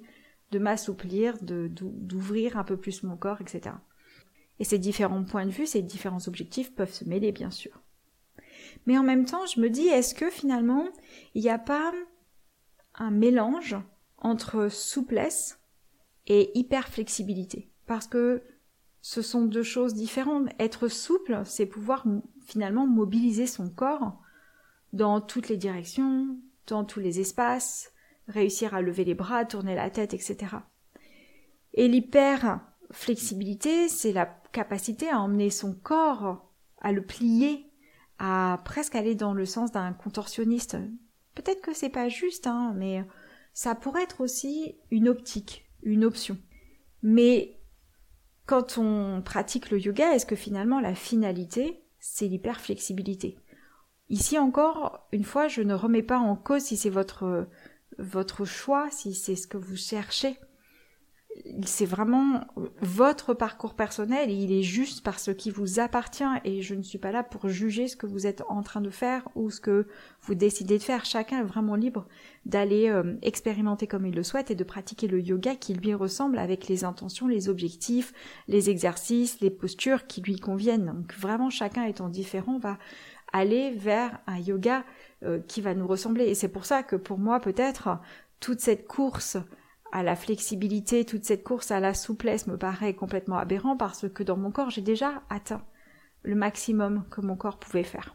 de 0.50 0.58
m'assouplir, 0.58 1.38
d'ouvrir 1.40 2.58
un 2.58 2.64
peu 2.64 2.76
plus 2.76 3.02
mon 3.02 3.16
corps, 3.16 3.40
etc. 3.40 3.76
Et 4.60 4.64
ces 4.64 4.78
différents 4.78 5.24
points 5.24 5.46
de 5.46 5.50
vue, 5.50 5.66
ces 5.66 5.82
différents 5.82 6.28
objectifs 6.28 6.74
peuvent 6.74 6.92
se 6.92 7.04
mêler, 7.04 7.32
bien 7.32 7.50
sûr. 7.50 7.82
Mais 8.86 8.96
en 8.96 9.02
même 9.02 9.24
temps, 9.24 9.46
je 9.46 9.58
me 9.58 9.70
dis, 9.70 9.88
est-ce 9.88 10.14
que 10.14 10.30
finalement, 10.30 10.86
il 11.34 11.42
n'y 11.42 11.50
a 11.50 11.58
pas 11.58 11.92
un 12.94 13.10
mélange 13.10 13.76
entre 14.18 14.68
souplesse 14.68 15.58
et 16.26 16.56
hyperflexibilité? 16.58 17.72
Parce 17.86 18.06
que 18.06 18.42
ce 19.00 19.22
sont 19.22 19.46
deux 19.46 19.62
choses 19.62 19.94
différentes. 19.94 20.48
Être 20.58 20.88
souple, 20.88 21.40
c'est 21.44 21.66
pouvoir 21.66 22.06
finalement 22.44 22.86
mobiliser 22.86 23.46
son 23.46 23.70
corps 23.70 24.20
dans 24.92 25.20
toutes 25.20 25.48
les 25.48 25.56
directions, 25.56 26.36
dans 26.66 26.84
tous 26.84 27.00
les 27.00 27.18
espaces, 27.18 27.92
réussir 28.28 28.74
à 28.74 28.82
lever 28.82 29.04
les 29.04 29.14
bras, 29.14 29.44
tourner 29.46 29.74
la 29.74 29.90
tête, 29.90 30.12
etc. 30.12 30.56
Et 31.72 31.88
l'hyper 31.88 32.60
flexibilité, 32.92 33.88
c'est 33.88 34.12
la 34.12 34.26
capacité 34.52 35.08
à 35.08 35.20
emmener 35.20 35.50
son 35.50 35.74
corps, 35.74 36.50
à 36.80 36.92
le 36.92 37.04
plier, 37.04 37.70
à 38.18 38.60
presque 38.64 38.94
aller 38.94 39.14
dans 39.14 39.34
le 39.34 39.46
sens 39.46 39.72
d'un 39.72 39.92
contorsionniste. 39.92 40.76
Peut-être 41.34 41.62
que 41.62 41.74
c'est 41.74 41.88
pas 41.88 42.08
juste, 42.08 42.46
hein, 42.46 42.74
mais 42.76 43.04
ça 43.52 43.74
pourrait 43.74 44.02
être 44.02 44.20
aussi 44.20 44.76
une 44.90 45.08
optique, 45.08 45.70
une 45.82 46.04
option. 46.04 46.38
Mais 47.02 47.60
quand 48.46 48.78
on 48.78 49.22
pratique 49.22 49.70
le 49.70 49.78
yoga, 49.80 50.12
est-ce 50.12 50.26
que 50.26 50.36
finalement 50.36 50.80
la 50.80 50.94
finalité, 50.94 51.82
c'est 51.98 52.26
l'hyperflexibilité? 52.26 53.38
Ici 54.08 54.38
encore, 54.38 55.06
une 55.12 55.24
fois, 55.24 55.46
je 55.46 55.62
ne 55.62 55.74
remets 55.74 56.02
pas 56.02 56.18
en 56.18 56.34
cause 56.34 56.62
si 56.62 56.76
c'est 56.76 56.90
votre, 56.90 57.48
votre 57.98 58.44
choix, 58.44 58.90
si 58.90 59.14
c'est 59.14 59.36
ce 59.36 59.46
que 59.46 59.56
vous 59.56 59.76
cherchez. 59.76 60.36
C'est 61.64 61.86
vraiment 61.86 62.44
votre 62.80 63.34
parcours 63.34 63.74
personnel 63.74 64.30
et 64.30 64.34
il 64.34 64.52
est 64.52 64.62
juste 64.62 65.02
par 65.02 65.18
ce 65.18 65.30
qui 65.30 65.50
vous 65.50 65.80
appartient 65.80 66.24
et 66.44 66.62
je 66.62 66.74
ne 66.74 66.82
suis 66.82 66.98
pas 66.98 67.12
là 67.12 67.22
pour 67.22 67.48
juger 67.48 67.88
ce 67.88 67.96
que 67.96 68.06
vous 68.06 68.26
êtes 68.26 68.42
en 68.48 68.62
train 68.62 68.80
de 68.80 68.90
faire 68.90 69.28
ou 69.34 69.50
ce 69.50 69.60
que 69.60 69.86
vous 70.22 70.34
décidez 70.34 70.78
de 70.78 70.82
faire. 70.82 71.04
Chacun 71.04 71.40
est 71.40 71.44
vraiment 71.44 71.74
libre 71.74 72.06
d'aller 72.46 72.88
euh, 72.88 73.16
expérimenter 73.22 73.86
comme 73.86 74.06
il 74.06 74.14
le 74.14 74.22
souhaite 74.22 74.50
et 74.50 74.54
de 74.54 74.64
pratiquer 74.64 75.08
le 75.08 75.20
yoga 75.20 75.56
qui 75.56 75.74
lui 75.74 75.94
ressemble 75.94 76.38
avec 76.38 76.68
les 76.68 76.84
intentions, 76.84 77.26
les 77.26 77.48
objectifs, 77.48 78.12
les 78.48 78.70
exercices, 78.70 79.40
les 79.40 79.50
postures 79.50 80.06
qui 80.06 80.20
lui 80.20 80.36
conviennent. 80.36 80.86
Donc 80.86 81.14
vraiment 81.14 81.50
chacun 81.50 81.84
étant 81.84 82.08
différent 82.08 82.58
va 82.58 82.78
aller 83.32 83.70
vers 83.70 84.18
un 84.26 84.38
yoga 84.38 84.84
euh, 85.24 85.40
qui 85.46 85.60
va 85.60 85.74
nous 85.74 85.86
ressembler. 85.86 86.24
Et 86.24 86.34
c'est 86.34 86.48
pour 86.48 86.64
ça 86.64 86.82
que 86.82 86.96
pour 86.96 87.18
moi 87.18 87.40
peut-être 87.40 87.98
toute 88.40 88.60
cette 88.60 88.86
course 88.86 89.36
à 89.92 90.02
la 90.02 90.16
flexibilité, 90.16 91.04
toute 91.04 91.24
cette 91.24 91.44
course 91.44 91.70
à 91.70 91.80
la 91.80 91.94
souplesse 91.94 92.46
me 92.46 92.56
paraît 92.56 92.94
complètement 92.94 93.36
aberrant 93.36 93.76
parce 93.76 94.08
que 94.08 94.22
dans 94.22 94.36
mon 94.36 94.50
corps, 94.50 94.70
j'ai 94.70 94.82
déjà 94.82 95.22
atteint 95.30 95.62
le 96.22 96.34
maximum 96.34 97.04
que 97.10 97.20
mon 97.20 97.36
corps 97.36 97.58
pouvait 97.58 97.84
faire. 97.84 98.14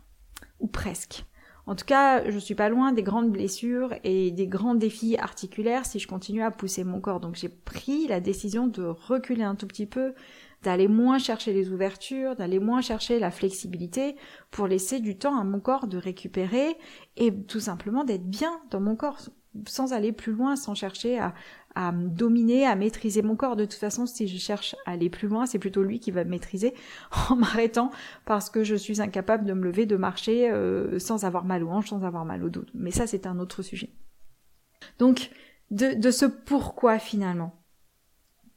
Ou 0.60 0.68
presque. 0.68 1.26
En 1.68 1.76
tout 1.76 1.86
cas, 1.86 2.30
je 2.30 2.38
suis 2.38 2.54
pas 2.54 2.70
loin 2.70 2.92
des 2.92 3.02
grandes 3.02 3.32
blessures 3.32 3.94
et 4.04 4.30
des 4.32 4.48
grands 4.48 4.76
défis 4.76 5.18
articulaires 5.18 5.86
si 5.86 5.98
je 5.98 6.08
continue 6.08 6.44
à 6.44 6.52
pousser 6.52 6.84
mon 6.84 7.02
corps. 7.02 7.20
Donc 7.20 7.36
j'ai 7.36 7.50
pris 7.50 8.08
la 8.08 8.20
décision 8.20 8.68
de 8.68 8.84
reculer 8.84 9.44
un 9.44 9.56
tout 9.56 9.66
petit 9.66 9.88
peu, 9.88 10.14
d'aller 10.62 10.88
moins 10.88 11.18
chercher 11.18 11.54
les 11.54 11.72
ouvertures, 11.72 12.36
d'aller 12.36 12.60
moins 12.60 12.82
chercher 12.82 13.20
la 13.20 13.32
flexibilité 13.32 14.16
pour 14.52 14.68
laisser 14.68 15.00
du 15.00 15.18
temps 15.18 15.40
à 15.40 15.44
mon 15.44 15.60
corps 15.60 15.88
de 15.88 15.98
récupérer 15.98 16.78
et 17.18 17.34
tout 17.34 17.60
simplement 17.60 18.04
d'être 18.04 18.28
bien 18.28 18.62
dans 18.70 18.80
mon 18.80 18.96
corps 18.96 19.20
sans 19.68 19.94
aller 19.94 20.12
plus 20.12 20.34
loin, 20.34 20.56
sans 20.56 20.76
chercher 20.76 21.18
à, 21.18 21.34
à 21.76 21.92
dominer, 21.92 22.66
à 22.66 22.76
maîtriser 22.76 23.22
mon 23.22 23.36
corps. 23.36 23.56
De 23.56 23.66
toute 23.66 23.80
façon, 23.80 24.06
si 24.06 24.28
je 24.28 24.38
cherche 24.38 24.76
à 24.86 24.92
aller 24.92 25.10
plus 25.10 25.28
loin, 25.28 25.46
c'est 25.46 25.60
plutôt 25.60 25.84
lui 25.84 26.00
qui 26.00 26.12
va 26.12 26.24
me 26.24 26.30
maîtriser 26.30 26.74
en 27.30 27.36
m'arrêtant 27.36 27.92
parce 28.26 28.50
que 28.50 28.64
je 28.64 28.76
suis 28.76 29.02
incapable 29.02 29.46
de 29.46 29.54
me 29.54 29.64
lever, 29.64 29.86
de 29.86 29.98
marcher 29.98 30.50
euh, 30.50 31.00
sans 31.00 31.26
avoir 31.26 31.46
mal 31.46 31.64
aux 31.64 31.70
hanches, 31.70 31.90
sans 31.90 32.04
avoir 32.04 32.26
mal 32.26 32.44
au 32.44 32.50
dos. 32.50 32.66
Mais 32.74 32.92
ça, 32.92 33.08
c'est 33.08 33.28
un 33.28 33.40
autre 33.40 33.62
sujet. 33.62 33.90
Donc, 35.00 35.32
de, 35.72 35.94
de 35.94 36.12
ce 36.12 36.26
pourquoi 36.26 37.00
finalement? 37.00 37.62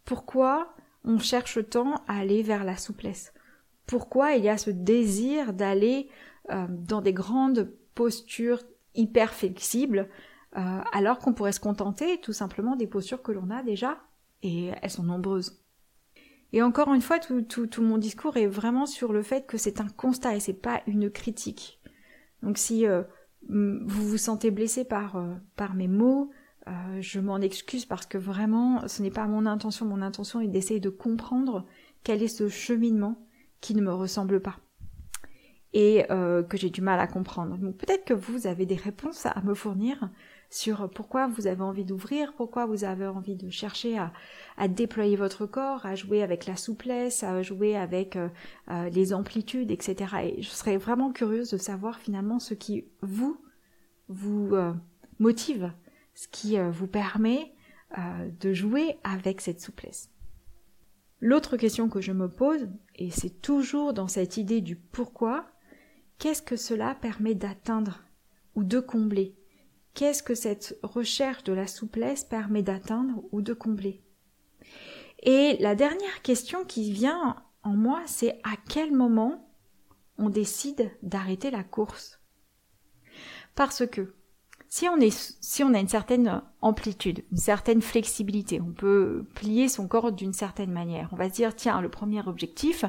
Pourquoi 0.04 0.74
on 1.04 1.18
cherche 1.18 1.58
tant 1.68 1.96
à 2.06 2.18
aller 2.18 2.42
vers 2.42 2.64
la 2.64 2.76
souplesse? 2.76 3.32
Pourquoi 3.86 4.34
il 4.34 4.44
y 4.44 4.48
a 4.48 4.58
ce 4.58 4.70
désir 4.70 5.52
d'aller 5.52 6.08
euh, 6.50 6.66
dans 6.68 7.00
des 7.00 7.12
grandes 7.12 7.72
postures 7.94 8.62
hyper 8.94 9.32
flexibles 9.32 10.08
euh, 10.56 10.80
alors 10.92 11.18
qu'on 11.18 11.34
pourrait 11.34 11.52
se 11.52 11.60
contenter 11.60 12.20
tout 12.20 12.32
simplement 12.32 12.74
des 12.74 12.86
postures 12.86 13.22
que 13.22 13.32
l'on 13.32 13.50
a 13.50 13.62
déjà, 13.62 13.98
et 14.42 14.70
elles 14.80 14.90
sont 14.90 15.02
nombreuses. 15.02 15.62
Et 16.52 16.62
encore 16.62 16.94
une 16.94 17.02
fois, 17.02 17.18
tout, 17.18 17.68
mon 17.82 17.98
discours 17.98 18.38
est 18.38 18.46
vraiment 18.46 18.86
sur 18.86 19.12
le 19.12 19.22
fait 19.22 19.46
que 19.46 19.58
c'est 19.58 19.80
un 19.80 19.88
constat 19.88 20.36
et 20.36 20.40
c'est 20.40 20.54
pas 20.54 20.80
une 20.86 21.10
critique. 21.10 21.78
Donc 22.42 22.56
si 22.56 22.86
euh, 22.86 23.02
vous 23.48 24.08
vous 24.08 24.16
sentez 24.16 24.50
blessé 24.50 24.84
par, 24.84 25.16
euh, 25.16 25.34
par 25.56 25.74
mes 25.74 25.88
mots, 25.88 26.30
je 27.00 27.18
m'en 27.18 27.38
excuse 27.38 27.86
parce 27.86 28.04
que 28.04 28.18
vraiment, 28.18 28.86
ce 28.88 29.00
n'est 29.00 29.10
pas 29.10 29.26
mon 29.26 29.46
intention. 29.46 29.86
Mon 29.86 30.02
intention 30.02 30.42
est 30.42 30.48
d'essayer 30.48 30.80
de 30.80 30.90
comprendre 30.90 31.64
quel 32.04 32.22
est 32.22 32.28
ce 32.28 32.50
cheminement 32.50 33.26
qui 33.62 33.74
ne 33.74 33.80
me 33.80 33.90
ressemble 33.90 34.40
pas 34.40 34.56
et 35.72 36.04
que 36.08 36.58
j'ai 36.58 36.68
du 36.68 36.82
mal 36.82 37.00
à 37.00 37.06
comprendre. 37.06 37.56
Donc 37.56 37.78
peut-être 37.78 38.04
que 38.04 38.12
vous 38.12 38.46
avez 38.46 38.66
des 38.66 38.76
réponses 38.76 39.24
à 39.24 39.40
me 39.44 39.54
fournir 39.54 40.10
sur 40.50 40.88
pourquoi 40.90 41.26
vous 41.26 41.46
avez 41.46 41.62
envie 41.62 41.84
d'ouvrir, 41.84 42.32
pourquoi 42.34 42.66
vous 42.66 42.84
avez 42.84 43.06
envie 43.06 43.36
de 43.36 43.50
chercher 43.50 43.98
à, 44.56 44.68
déployer 44.68 45.16
votre 45.16 45.46
corps, 45.46 45.84
à 45.84 45.94
jouer 45.94 46.22
avec 46.22 46.46
la 46.46 46.56
souplesse, 46.56 47.22
à 47.22 47.42
jouer 47.42 47.76
avec 47.76 48.16
euh, 48.16 48.28
euh, 48.70 48.88
les 48.88 49.12
amplitudes, 49.12 49.70
etc. 49.70 50.14
Et 50.24 50.42
je 50.42 50.48
serais 50.48 50.78
vraiment 50.78 51.12
curieuse 51.12 51.50
de 51.50 51.58
savoir 51.58 51.98
finalement 51.98 52.38
ce 52.38 52.54
qui 52.54 52.86
vous 53.02 53.40
vous 54.08 54.54
euh, 54.54 54.72
motive, 55.18 55.72
ce 56.14 56.28
qui 56.28 56.58
vous 56.58 56.86
permet 56.86 57.52
de 58.40 58.52
jouer 58.52 58.98
avec 59.02 59.40
cette 59.40 59.60
souplesse. 59.60 60.10
L'autre 61.20 61.56
question 61.56 61.88
que 61.88 62.00
je 62.00 62.12
me 62.12 62.28
pose, 62.28 62.68
et 62.96 63.10
c'est 63.10 63.40
toujours 63.40 63.94
dans 63.94 64.08
cette 64.08 64.36
idée 64.36 64.60
du 64.60 64.76
pourquoi, 64.76 65.46
qu'est-ce 66.18 66.42
que 66.42 66.56
cela 66.56 66.94
permet 66.94 67.34
d'atteindre 67.34 68.02
ou 68.54 68.62
de 68.62 68.78
combler? 68.78 69.37
Qu'est-ce 69.98 70.22
que 70.22 70.36
cette 70.36 70.78
recherche 70.84 71.42
de 71.42 71.52
la 71.52 71.66
souplesse 71.66 72.22
permet 72.22 72.62
d'atteindre 72.62 73.24
ou 73.32 73.42
de 73.42 73.52
combler 73.52 74.00
Et 75.24 75.56
la 75.58 75.74
dernière 75.74 76.22
question 76.22 76.64
qui 76.64 76.92
vient 76.92 77.34
en 77.64 77.72
moi, 77.72 78.02
c'est 78.06 78.38
à 78.44 78.52
quel 78.68 78.92
moment 78.92 79.50
on 80.16 80.28
décide 80.28 80.88
d'arrêter 81.02 81.50
la 81.50 81.64
course? 81.64 82.20
Parce 83.56 83.84
que 83.88 84.14
si 84.68 84.88
on, 84.88 85.00
a 85.74 85.80
une 85.80 85.88
certaine 85.88 86.42
amplitude, 86.60 87.24
une 87.32 87.38
certaine 87.38 87.82
flexibilité, 87.82 88.60
on 88.60 88.70
peut 88.70 89.26
plier 89.34 89.68
son 89.68 89.88
corps 89.88 90.12
d'une 90.12 90.32
certaine 90.32 90.70
manière. 90.70 91.08
On 91.10 91.16
va 91.16 91.28
se 91.28 91.34
dire, 91.34 91.56
tiens, 91.56 91.80
le 91.80 91.88
premier 91.88 92.24
objectif, 92.28 92.84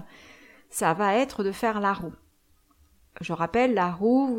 ça 0.70 0.94
va 0.94 1.16
être 1.16 1.44
de 1.44 1.52
faire 1.52 1.80
la 1.80 1.94
roue. 1.94 2.14
Je 3.22 3.34
rappelle, 3.34 3.74
la 3.74 3.92
roue, 3.92 4.38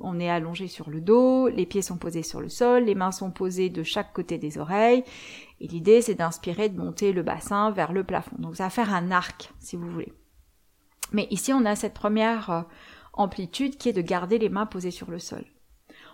on 0.00 0.20
est 0.20 0.28
allongé 0.28 0.68
sur 0.68 0.90
le 0.90 1.00
dos, 1.00 1.48
les 1.48 1.64
pieds 1.64 1.80
sont 1.80 1.96
posés 1.96 2.22
sur 2.22 2.40
le 2.40 2.50
sol, 2.50 2.84
les 2.84 2.94
mains 2.94 3.12
sont 3.12 3.30
posées 3.30 3.70
de 3.70 3.82
chaque 3.82 4.12
côté 4.12 4.36
des 4.36 4.58
oreilles, 4.58 5.02
et 5.60 5.68
l'idée 5.68 6.02
c'est 6.02 6.14
d'inspirer, 6.14 6.68
de 6.68 6.78
monter 6.78 7.12
le 7.12 7.22
bassin 7.22 7.70
vers 7.70 7.92
le 7.92 8.04
plafond. 8.04 8.36
Donc 8.38 8.56
ça 8.56 8.64
va 8.64 8.70
faire 8.70 8.92
un 8.92 9.10
arc, 9.10 9.52
si 9.60 9.76
vous 9.76 9.90
voulez. 9.90 10.12
Mais 11.12 11.26
ici, 11.30 11.52
on 11.52 11.64
a 11.64 11.76
cette 11.76 11.94
première 11.94 12.50
euh, 12.50 12.62
amplitude 13.12 13.76
qui 13.76 13.88
est 13.88 13.94
de 13.94 14.02
garder 14.02 14.38
les 14.38 14.48
mains 14.48 14.66
posées 14.66 14.90
sur 14.90 15.10
le 15.10 15.18
sol. 15.18 15.44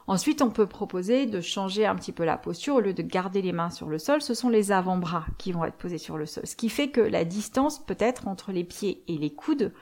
Ensuite, 0.06 0.40
on 0.40 0.50
peut 0.50 0.66
proposer 0.66 1.26
de 1.26 1.40
changer 1.40 1.84
un 1.84 1.94
petit 1.94 2.12
peu 2.12 2.24
la 2.24 2.38
posture. 2.38 2.76
Au 2.76 2.80
lieu 2.80 2.94
de 2.94 3.02
garder 3.02 3.42
les 3.42 3.52
mains 3.52 3.70
sur 3.70 3.88
le 3.88 3.98
sol, 3.98 4.22
ce 4.22 4.34
sont 4.34 4.48
les 4.48 4.72
avant-bras 4.72 5.26
qui 5.36 5.52
vont 5.52 5.64
être 5.64 5.76
posés 5.76 5.98
sur 5.98 6.16
le 6.16 6.26
sol. 6.26 6.46
Ce 6.46 6.56
qui 6.56 6.70
fait 6.70 6.88
que 6.88 7.00
la 7.00 7.24
distance 7.24 7.84
peut-être 7.84 8.26
entre 8.26 8.50
les 8.50 8.64
pieds 8.64 9.04
et 9.06 9.18
les 9.18 9.34
coudes 9.34 9.72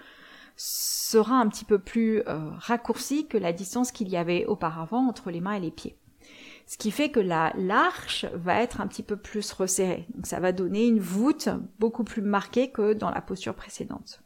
sera 0.57 1.37
un 1.37 1.49
petit 1.49 1.65
peu 1.65 1.79
plus 1.79 2.21
euh, 2.27 2.51
raccourci 2.59 3.27
que 3.27 3.39
la 3.39 3.53
distance 3.53 3.93
qu'il 3.93 4.09
y 4.09 4.17
avait 4.17 4.47
auparavant 4.47 5.07
entre 5.07 5.31
les 5.31 5.41
mains 5.41 5.55
et 5.55 5.61
les 5.61 5.71
pieds. 5.71 5.97
Ce 6.67 6.77
qui 6.79 6.91
fait 6.91 7.11
que 7.11 7.21
la 7.21 7.53
l'arche 7.57 8.27
va 8.35 8.61
être 8.61 8.81
un 8.81 8.89
petit 8.89 9.05
peu 9.05 9.17
plus 9.17 9.53
resserrée. 9.53 10.07
Donc 10.15 10.27
ça 10.27 10.41
va 10.41 10.51
donner 10.51 10.87
une 10.87 10.99
voûte 10.99 11.49
beaucoup 11.79 12.03
plus 12.03 12.23
marquée 12.23 12.71
que 12.71 12.93
dans 12.93 13.11
la 13.11 13.21
posture 13.21 13.55
précédente. 13.55 14.21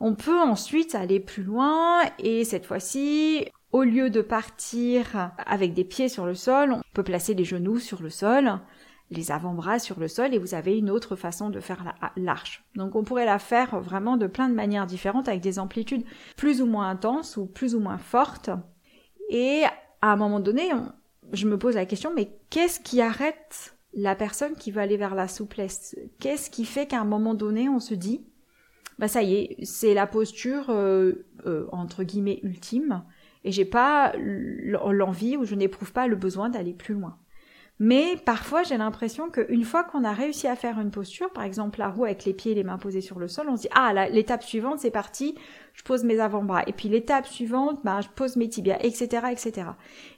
On 0.00 0.14
peut 0.14 0.40
ensuite 0.40 0.94
aller 0.94 1.20
plus 1.20 1.42
loin 1.42 2.02
et 2.18 2.44
cette 2.44 2.64
fois-ci, 2.64 3.46
au 3.72 3.82
lieu 3.82 4.08
de 4.08 4.22
partir 4.22 5.32
avec 5.44 5.74
des 5.74 5.84
pieds 5.84 6.08
sur 6.08 6.24
le 6.24 6.34
sol, 6.34 6.72
on 6.72 6.82
peut 6.94 7.02
placer 7.02 7.34
les 7.34 7.44
genoux 7.44 7.78
sur 7.78 8.00
le 8.00 8.08
sol 8.08 8.60
les 9.10 9.30
avant-bras 9.32 9.78
sur 9.78 9.98
le 9.98 10.08
sol 10.08 10.34
et 10.34 10.38
vous 10.38 10.54
avez 10.54 10.76
une 10.76 10.90
autre 10.90 11.16
façon 11.16 11.50
de 11.50 11.60
faire 11.60 11.94
l'arche. 12.16 12.64
Donc 12.74 12.94
on 12.94 13.04
pourrait 13.04 13.24
la 13.24 13.38
faire 13.38 13.80
vraiment 13.80 14.16
de 14.16 14.26
plein 14.26 14.48
de 14.48 14.54
manières 14.54 14.86
différentes 14.86 15.28
avec 15.28 15.40
des 15.40 15.58
amplitudes 15.58 16.04
plus 16.36 16.60
ou 16.60 16.66
moins 16.66 16.90
intenses 16.90 17.36
ou 17.36 17.46
plus 17.46 17.74
ou 17.74 17.80
moins 17.80 17.98
fortes. 17.98 18.50
Et 19.30 19.64
à 20.00 20.12
un 20.12 20.16
moment 20.16 20.40
donné, 20.40 20.70
je 21.32 21.46
me 21.46 21.58
pose 21.58 21.74
la 21.74 21.86
question, 21.86 22.12
mais 22.14 22.30
qu'est-ce 22.50 22.80
qui 22.80 23.00
arrête 23.00 23.74
la 23.94 24.14
personne 24.14 24.54
qui 24.54 24.70
veut 24.70 24.82
aller 24.82 24.96
vers 24.96 25.14
la 25.14 25.28
souplesse? 25.28 25.96
Qu'est-ce 26.20 26.50
qui 26.50 26.64
fait 26.64 26.86
qu'à 26.86 27.00
un 27.00 27.04
moment 27.04 27.34
donné, 27.34 27.68
on 27.68 27.80
se 27.80 27.94
dit, 27.94 28.26
bah 28.98 29.08
ça 29.08 29.22
y 29.22 29.34
est, 29.34 29.64
c'est 29.64 29.94
la 29.94 30.06
posture 30.06 30.66
euh, 30.70 31.26
euh, 31.46 31.66
entre 31.72 32.04
guillemets 32.04 32.40
ultime, 32.42 33.04
et 33.44 33.52
j'ai 33.52 33.64
pas 33.64 34.12
l'envie 34.16 35.36
ou 35.36 35.44
je 35.44 35.54
n'éprouve 35.54 35.92
pas 35.92 36.08
le 36.08 36.16
besoin 36.16 36.48
d'aller 36.48 36.74
plus 36.74 36.94
loin? 36.94 37.18
Mais 37.80 38.16
parfois, 38.24 38.64
j'ai 38.64 38.76
l'impression 38.76 39.30
qu'une 39.30 39.64
fois 39.64 39.84
qu'on 39.84 40.02
a 40.02 40.12
réussi 40.12 40.48
à 40.48 40.56
faire 40.56 40.80
une 40.80 40.90
posture, 40.90 41.30
par 41.30 41.44
exemple 41.44 41.78
la 41.78 41.88
roue 41.88 42.04
avec 42.04 42.24
les 42.24 42.34
pieds 42.34 42.52
et 42.52 42.54
les 42.54 42.64
mains 42.64 42.78
posés 42.78 43.00
sur 43.00 43.18
le 43.20 43.28
sol, 43.28 43.46
on 43.48 43.56
se 43.56 43.62
dit 43.62 43.68
ah 43.72 44.08
l'étape 44.08 44.42
suivante 44.42 44.80
c'est 44.80 44.90
parti, 44.90 45.36
je 45.74 45.84
pose 45.84 46.02
mes 46.02 46.18
avant-bras. 46.18 46.64
Et 46.66 46.72
puis 46.72 46.88
l'étape 46.88 47.26
suivante, 47.26 47.80
ben, 47.84 48.00
je 48.00 48.08
pose 48.08 48.36
mes 48.36 48.48
tibias, 48.48 48.78
etc., 48.80 49.28
etc. 49.30 49.68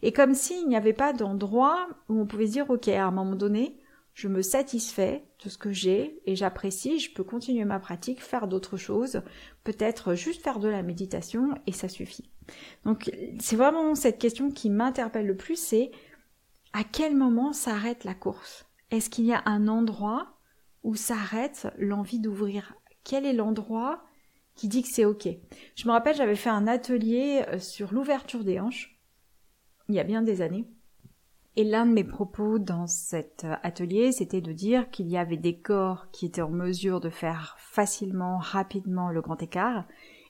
Et 0.02 0.12
comme 0.12 0.34
s'il 0.34 0.68
n'y 0.68 0.76
avait 0.76 0.94
pas 0.94 1.12
d'endroit 1.12 1.88
où 2.08 2.18
on 2.18 2.26
pouvait 2.26 2.46
se 2.46 2.52
dire 2.52 2.70
ok 2.70 2.88
à 2.88 3.04
un 3.04 3.10
moment 3.10 3.36
donné, 3.36 3.76
je 4.14 4.28
me 4.28 4.42
satisfais 4.42 5.24
de 5.44 5.48
ce 5.48 5.58
que 5.58 5.70
j'ai 5.70 6.20
et 6.26 6.36
j'apprécie, 6.36 6.98
je 6.98 7.12
peux 7.12 7.24
continuer 7.24 7.64
ma 7.64 7.78
pratique, 7.78 8.22
faire 8.22 8.48
d'autres 8.48 8.76
choses, 8.76 9.22
peut-être 9.64 10.14
juste 10.14 10.42
faire 10.42 10.58
de 10.58 10.68
la 10.68 10.82
méditation 10.82 11.54
et 11.66 11.72
ça 11.72 11.88
suffit. 11.88 12.30
Donc 12.84 13.10
c'est 13.38 13.56
vraiment 13.56 13.94
cette 13.94 14.18
question 14.18 14.50
qui 14.50 14.70
m'interpelle 14.70 15.26
le 15.26 15.36
plus, 15.36 15.56
c'est 15.56 15.90
à 16.72 16.84
quel 16.84 17.16
moment 17.16 17.52
s'arrête 17.52 18.04
la 18.04 18.14
course? 18.14 18.66
Est-ce 18.90 19.10
qu'il 19.10 19.24
y 19.24 19.32
a 19.32 19.42
un 19.46 19.68
endroit 19.68 20.38
où 20.82 20.94
s'arrête 20.94 21.68
l'envie 21.78 22.20
d'ouvrir? 22.20 22.74
Quel 23.04 23.26
est 23.26 23.32
l'endroit 23.32 24.02
qui 24.54 24.68
dit 24.68 24.82
que 24.82 24.88
c'est 24.90 25.04
ok? 25.04 25.28
Je 25.76 25.86
me 25.86 25.92
rappelle, 25.92 26.16
j'avais 26.16 26.36
fait 26.36 26.50
un 26.50 26.66
atelier 26.66 27.44
euh, 27.48 27.58
sur 27.58 27.92
l'ouverture 27.92 28.44
des 28.44 28.60
hanches, 28.60 29.00
il 29.88 29.94
y 29.94 30.00
a 30.00 30.04
bien 30.04 30.22
des 30.22 30.42
années. 30.42 30.68
Et 31.56 31.64
l'un 31.64 31.84
de 31.84 31.92
mes 31.92 32.04
propos 32.04 32.58
dans 32.58 32.86
cet 32.86 33.44
atelier, 33.62 34.12
c'était 34.12 34.40
de 34.40 34.52
dire 34.52 34.88
qu'il 34.90 35.08
y 35.08 35.16
avait 35.16 35.36
des 35.36 35.58
corps 35.58 36.10
qui 36.12 36.26
étaient 36.26 36.42
en 36.42 36.50
mesure 36.50 37.00
de 37.00 37.10
faire 37.10 37.56
facilement, 37.58 38.38
rapidement 38.38 39.10
le 39.10 39.20
grand 39.20 39.42
écart, 39.42 39.84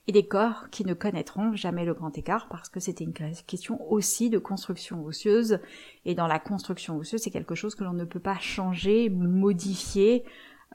et 0.07 0.13
des 0.13 0.27
corps 0.27 0.69
qui 0.71 0.85
ne 0.85 0.95
connaîtront 0.95 1.55
jamais 1.55 1.85
le 1.85 1.95
grand 1.95 2.17
écart 2.17 2.49
parce 2.49 2.69
que 2.69 2.81
c'était 2.81 3.05
une 3.05 3.13
question 3.13 3.81
aussi 3.91 4.31
de 4.31 4.39
construction 4.39 5.05
osseuse. 5.05 5.61
Et 6.05 6.15
dans 6.15 6.27
la 6.27 6.39
construction 6.39 6.97
osseuse, 6.97 7.21
c'est 7.23 7.31
quelque 7.31 7.55
chose 7.55 7.75
que 7.75 7.85
l'on 7.85 7.93
ne 7.93 8.05
peut 8.05 8.21
pas 8.21 8.39
changer, 8.39 9.11
modifier 9.11 10.25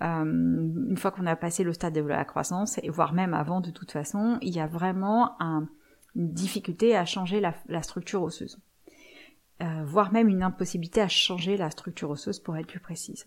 euh, 0.02 0.24
une 0.24 0.98
fois 0.98 1.12
qu'on 1.12 1.26
a 1.26 1.36
passé 1.36 1.64
le 1.64 1.74
stade 1.74 1.94
de 1.94 2.02
la 2.02 2.26
croissance, 2.26 2.80
et 2.84 2.90
voire 2.90 3.14
même 3.14 3.34
avant 3.34 3.62
de 3.62 3.72
toute 3.72 3.92
façon, 3.92 4.38
il 4.42 4.54
y 4.54 4.60
a 4.60 4.68
vraiment 4.68 5.42
un, 5.42 5.68
une 6.16 6.32
difficulté 6.32 6.96
à 6.96 7.06
changer 7.06 7.40
la, 7.40 7.54
la 7.68 7.82
structure 7.82 8.22
osseuse. 8.22 8.60
Euh, 9.62 9.84
voire 9.86 10.12
même 10.12 10.28
une 10.28 10.44
impossibilité 10.44 11.00
à 11.02 11.08
changer 11.08 11.56
la 11.56 11.70
structure 11.70 12.10
osseuse 12.10 12.40
pour 12.40 12.58
être 12.58 12.68
plus 12.68 12.82
précise 12.82 13.26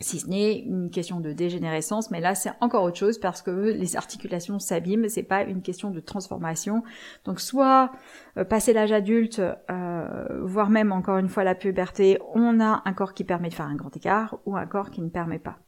si 0.00 0.20
ce 0.20 0.28
n'est 0.28 0.58
une 0.58 0.90
question 0.90 1.20
de 1.20 1.32
dégénérescence, 1.32 2.10
mais 2.10 2.20
là 2.20 2.34
c'est 2.34 2.52
encore 2.60 2.84
autre 2.84 2.96
chose 2.96 3.18
parce 3.18 3.42
que 3.42 3.50
les 3.50 3.96
articulations 3.96 4.58
s'abîment, 4.58 5.08
c'est 5.08 5.22
pas 5.22 5.42
une 5.42 5.62
question 5.62 5.90
de 5.90 6.00
transformation. 6.00 6.82
Donc 7.24 7.40
soit 7.40 7.90
euh, 8.36 8.44
passer 8.44 8.72
l'âge 8.72 8.92
adulte, 8.92 9.40
euh, 9.70 10.26
voire 10.42 10.70
même 10.70 10.92
encore 10.92 11.18
une 11.18 11.28
fois 11.28 11.44
la 11.44 11.54
puberté, 11.54 12.18
on 12.34 12.60
a 12.60 12.82
un 12.84 12.92
corps 12.92 13.14
qui 13.14 13.24
permet 13.24 13.48
de 13.48 13.54
faire 13.54 13.66
un 13.66 13.74
grand 13.74 13.94
écart 13.96 14.38
ou 14.46 14.56
un 14.56 14.66
corps 14.66 14.90
qui 14.90 15.02
ne 15.02 15.08
permet 15.08 15.38
pas. 15.38 15.58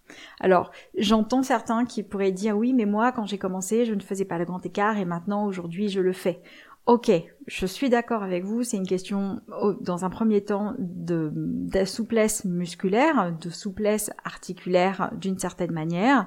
Alors 0.41 0.71
j'entends 0.97 1.43
certains 1.43 1.85
qui 1.85 2.03
pourraient 2.03 2.33
dire 2.33 2.57
oui 2.57 2.73
mais 2.73 2.87
moi 2.87 3.13
quand 3.13 3.27
j'ai 3.27 3.39
commencé 3.39 3.85
je 3.85 3.95
ne 3.95 4.01
faisais 4.01 4.25
pas 4.25 4.39
le 4.39 4.45
grand 4.45 4.65
écart 4.65 4.99
et 4.99 5.05
maintenant 5.05 5.45
aujourd'hui 5.47 5.89
je 5.89 6.01
le 6.01 6.13
fais. 6.13 6.43
Ok, 6.87 7.13
je 7.47 7.67
suis 7.67 7.89
d'accord 7.89 8.23
avec 8.23 8.43
vous, 8.43 8.63
c'est 8.65 8.79
une 8.79 8.87
question 8.87 9.41
dans 9.81 10.05
un 10.05 10.11
premier 10.11 10.43
temps 10.43 10.75
de, 10.79 11.31
souplesse 11.85 12.45
musculaire, 12.45 13.37
de 13.39 13.51
souplesse 13.51 14.11
articulaire 14.25 15.13
d'une 15.17 15.39
certaine 15.39 15.73
manière, 15.73 16.27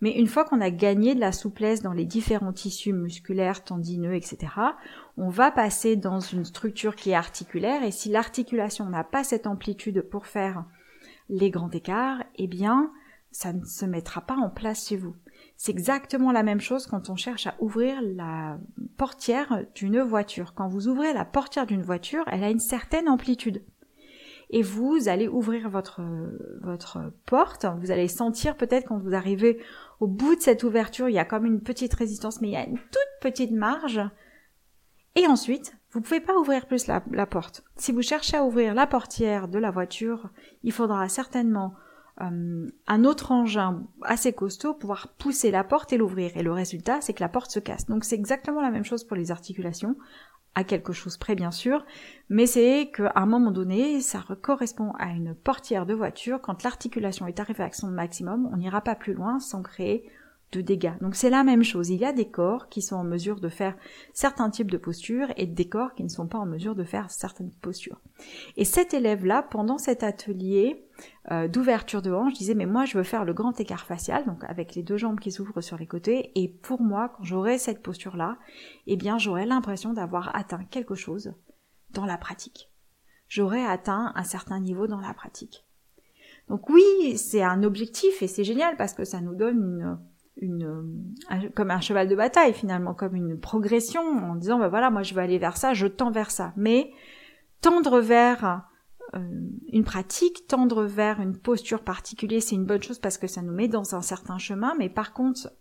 mais 0.00 0.12
une 0.12 0.26
fois 0.26 0.44
qu'on 0.44 0.60
a 0.60 0.70
gagné 0.70 1.14
de 1.14 1.20
la 1.20 1.32
souplesse 1.32 1.82
dans 1.82 1.92
les 1.92 2.04
différents 2.04 2.52
tissus 2.52 2.92
musculaires, 2.92 3.64
tendineux, 3.64 4.14
etc., 4.14 4.52
on 5.16 5.30
va 5.30 5.50
passer 5.50 5.96
dans 5.96 6.20
une 6.20 6.44
structure 6.44 6.96
qui 6.96 7.10
est 7.10 7.14
articulaire, 7.14 7.82
et 7.82 7.90
si 7.90 8.08
l'articulation 8.08 8.88
n'a 8.88 9.04
pas 9.04 9.24
cette 9.24 9.46
amplitude 9.46 10.02
pour 10.02 10.26
faire 10.26 10.64
les 11.28 11.50
grands 11.50 11.70
écarts, 11.70 12.22
eh 12.36 12.46
bien, 12.46 12.92
ça 13.32 13.52
ne 13.52 13.64
se 13.64 13.84
mettra 13.84 14.20
pas 14.20 14.36
en 14.36 14.50
place 14.50 14.86
chez 14.86 14.96
vous. 14.96 15.16
C'est 15.56 15.72
exactement 15.72 16.32
la 16.32 16.42
même 16.42 16.60
chose 16.60 16.86
quand 16.86 17.10
on 17.10 17.16
cherche 17.16 17.46
à 17.46 17.54
ouvrir 17.60 18.00
la 18.02 18.58
portière 18.96 19.64
d'une 19.74 20.00
voiture. 20.00 20.52
Quand 20.54 20.68
vous 20.68 20.88
ouvrez 20.88 21.12
la 21.12 21.24
portière 21.24 21.66
d'une 21.66 21.82
voiture, 21.82 22.24
elle 22.26 22.44
a 22.44 22.50
une 22.50 22.60
certaine 22.60 23.08
amplitude. 23.08 23.64
Et 24.50 24.62
vous 24.62 25.08
allez 25.08 25.26
ouvrir 25.26 25.70
votre, 25.70 26.02
porte, 27.26 27.66
vous 27.80 27.90
allez 27.90 28.08
sentir 28.08 28.56
peut-être 28.56 28.88
quand 28.88 28.98
vous 28.98 29.14
arrivez 29.14 29.58
au 30.00 30.06
bout 30.06 30.36
de 30.36 30.40
cette 30.40 30.64
ouverture, 30.64 31.08
il 31.08 31.14
y 31.14 31.18
a 31.18 31.24
comme 31.24 31.46
une 31.46 31.62
petite 31.62 31.94
résistance, 31.94 32.40
mais 32.40 32.48
il 32.48 32.52
y 32.52 32.56
a 32.56 32.66
une 32.66 32.78
toute 32.78 33.20
petite 33.20 33.52
marge. 33.52 34.00
Et 35.14 35.26
ensuite, 35.26 35.76
vous 35.92 36.00
ne 36.00 36.04
pouvez 36.04 36.20
pas 36.20 36.36
ouvrir 36.36 36.66
plus 36.66 36.88
la 36.88 37.26
porte. 37.26 37.64
Si 37.76 37.92
vous 37.92 38.02
cherchez 38.02 38.36
à 38.36 38.44
ouvrir 38.44 38.74
la 38.74 38.86
portière 38.86 39.48
de 39.48 39.58
la 39.58 39.70
voiture, 39.70 40.28
il 40.62 40.72
faudra 40.72 41.08
certainement 41.08 41.74
euh, 42.20 42.68
un 42.86 43.04
autre 43.04 43.32
engin 43.32 43.82
assez 44.02 44.32
costaud 44.32 44.74
pouvoir 44.74 45.08
pousser 45.18 45.50
la 45.50 45.64
porte 45.64 45.92
et 45.92 45.96
l'ouvrir. 45.96 46.36
Et 46.36 46.42
le 46.42 46.52
résultat, 46.52 47.00
c'est 47.00 47.12
que 47.12 47.22
la 47.22 47.28
porte 47.28 47.50
se 47.50 47.58
casse. 47.58 47.86
Donc 47.86 48.04
c'est 48.04 48.14
exactement 48.14 48.62
la 48.62 48.70
même 48.70 48.84
chose 48.84 49.04
pour 49.04 49.16
les 49.16 49.30
articulations, 49.30 49.96
à 50.54 50.62
quelque 50.62 50.92
chose 50.92 51.16
près 51.16 51.34
bien 51.34 51.50
sûr, 51.50 51.84
mais 52.28 52.46
c'est 52.46 52.90
qu'à 52.94 53.12
un 53.16 53.26
moment 53.26 53.50
donné, 53.50 54.00
ça 54.00 54.24
correspond 54.40 54.92
à 54.98 55.10
une 55.10 55.34
portière 55.34 55.86
de 55.86 55.94
voiture. 55.94 56.40
Quand 56.40 56.62
l'articulation 56.62 57.26
est 57.26 57.40
arrivée 57.40 57.64
à 57.64 57.72
son 57.72 57.88
maximum, 57.88 58.48
on 58.52 58.56
n'ira 58.56 58.80
pas 58.80 58.94
plus 58.94 59.14
loin 59.14 59.40
sans 59.40 59.62
créer 59.62 60.08
dégâts. 60.62 60.98
Donc 61.00 61.14
c'est 61.14 61.30
la 61.30 61.44
même 61.44 61.62
chose. 61.62 61.90
Il 61.90 62.00
y 62.00 62.04
a 62.04 62.12
des 62.12 62.28
corps 62.28 62.68
qui 62.68 62.82
sont 62.82 62.96
en 62.96 63.04
mesure 63.04 63.40
de 63.40 63.48
faire 63.48 63.76
certains 64.12 64.50
types 64.50 64.70
de 64.70 64.76
postures 64.76 65.28
et 65.36 65.46
des 65.46 65.68
corps 65.68 65.94
qui 65.94 66.04
ne 66.04 66.08
sont 66.08 66.26
pas 66.26 66.38
en 66.38 66.46
mesure 66.46 66.74
de 66.74 66.84
faire 66.84 67.10
certaines 67.10 67.52
postures. 67.52 68.00
Et 68.56 68.64
cet 68.64 68.94
élève-là, 68.94 69.42
pendant 69.42 69.78
cet 69.78 70.02
atelier 70.02 70.86
euh, 71.30 71.48
d'ouverture 71.48 72.02
de 72.02 72.12
hanche, 72.12 72.34
disait 72.34 72.54
mais 72.54 72.66
moi 72.66 72.84
je 72.84 72.96
veux 72.96 73.04
faire 73.04 73.24
le 73.24 73.32
grand 73.32 73.58
écart 73.60 73.86
facial, 73.86 74.24
donc 74.26 74.44
avec 74.44 74.74
les 74.74 74.82
deux 74.82 74.96
jambes 74.96 75.20
qui 75.20 75.32
s'ouvrent 75.32 75.60
sur 75.60 75.76
les 75.76 75.86
côtés, 75.86 76.32
et 76.34 76.48
pour 76.48 76.80
moi, 76.80 77.10
quand 77.16 77.24
j'aurai 77.24 77.58
cette 77.58 77.82
posture-là, 77.82 78.38
eh 78.86 78.96
bien 78.96 79.18
j'aurai 79.18 79.46
l'impression 79.46 79.92
d'avoir 79.92 80.34
atteint 80.36 80.64
quelque 80.64 80.94
chose 80.94 81.34
dans 81.90 82.06
la 82.06 82.18
pratique. 82.18 82.70
J'aurai 83.28 83.64
atteint 83.64 84.12
un 84.14 84.24
certain 84.24 84.60
niveau 84.60 84.86
dans 84.86 85.00
la 85.00 85.14
pratique. 85.14 85.64
Donc 86.48 86.68
oui, 86.68 87.16
c'est 87.16 87.42
un 87.42 87.62
objectif 87.62 88.22
et 88.22 88.26
c'est 88.26 88.44
génial 88.44 88.76
parce 88.76 88.92
que 88.92 89.04
ça 89.04 89.20
nous 89.20 89.34
donne 89.34 89.56
une, 89.56 89.98
une 90.36 91.14
comme 91.54 91.70
un 91.70 91.80
cheval 91.80 92.08
de 92.08 92.16
bataille 92.16 92.52
finalement, 92.52 92.94
comme 92.94 93.14
une 93.14 93.38
progression 93.38 94.02
en 94.02 94.34
disant 94.34 94.58
ben 94.58 94.68
voilà 94.68 94.90
moi 94.90 95.02
je 95.02 95.14
veux 95.14 95.20
aller 95.20 95.38
vers 95.38 95.56
ça, 95.56 95.74
je 95.74 95.86
tends 95.86 96.10
vers 96.10 96.30
ça. 96.30 96.52
Mais 96.56 96.90
tendre 97.60 98.00
vers 98.00 98.64
euh, 99.14 99.18
une 99.72 99.84
pratique, 99.84 100.46
tendre 100.46 100.84
vers 100.84 101.20
une 101.20 101.36
posture 101.36 101.82
particulière, 101.82 102.42
c'est 102.42 102.56
une 102.56 102.66
bonne 102.66 102.82
chose 102.82 102.98
parce 102.98 103.18
que 103.18 103.26
ça 103.26 103.42
nous 103.42 103.52
met 103.52 103.68
dans 103.68 103.94
un 103.94 104.02
certain 104.02 104.38
chemin. 104.38 104.74
Mais 104.78 104.88
par 104.88 105.12
contre, 105.12 105.52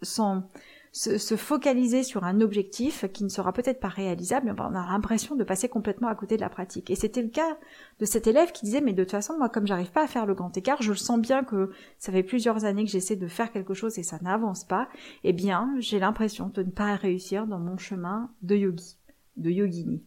sans 0.00 0.50
se, 0.92 1.36
focaliser 1.36 2.02
sur 2.02 2.24
un 2.24 2.42
objectif 2.42 3.06
qui 3.12 3.24
ne 3.24 3.30
sera 3.30 3.54
peut-être 3.54 3.80
pas 3.80 3.88
réalisable, 3.88 4.54
on 4.58 4.74
a 4.74 4.92
l'impression 4.92 5.36
de 5.36 5.42
passer 5.42 5.68
complètement 5.68 6.08
à 6.08 6.14
côté 6.14 6.36
de 6.36 6.42
la 6.42 6.50
pratique. 6.50 6.90
Et 6.90 6.96
c'était 6.96 7.22
le 7.22 7.30
cas 7.30 7.56
de 7.98 8.04
cet 8.04 8.26
élève 8.26 8.52
qui 8.52 8.66
disait, 8.66 8.82
mais 8.82 8.92
de 8.92 9.02
toute 9.02 9.12
façon, 9.12 9.38
moi, 9.38 9.48
comme 9.48 9.66
j'arrive 9.66 9.90
pas 9.90 10.04
à 10.04 10.06
faire 10.06 10.26
le 10.26 10.34
grand 10.34 10.54
écart, 10.54 10.82
je 10.82 10.90
le 10.90 10.96
sens 10.96 11.18
bien 11.18 11.44
que 11.44 11.70
ça 11.98 12.12
fait 12.12 12.22
plusieurs 12.22 12.66
années 12.66 12.84
que 12.84 12.90
j'essaie 12.90 13.16
de 13.16 13.26
faire 13.26 13.50
quelque 13.52 13.72
chose 13.72 13.98
et 13.98 14.02
ça 14.02 14.18
n'avance 14.20 14.64
pas, 14.64 14.88
eh 15.24 15.32
bien, 15.32 15.74
j'ai 15.78 15.98
l'impression 15.98 16.50
de 16.52 16.62
ne 16.62 16.70
pas 16.70 16.94
réussir 16.94 17.46
dans 17.46 17.58
mon 17.58 17.78
chemin 17.78 18.30
de 18.42 18.54
yogi, 18.54 18.98
de 19.38 19.50
yogini. 19.50 20.04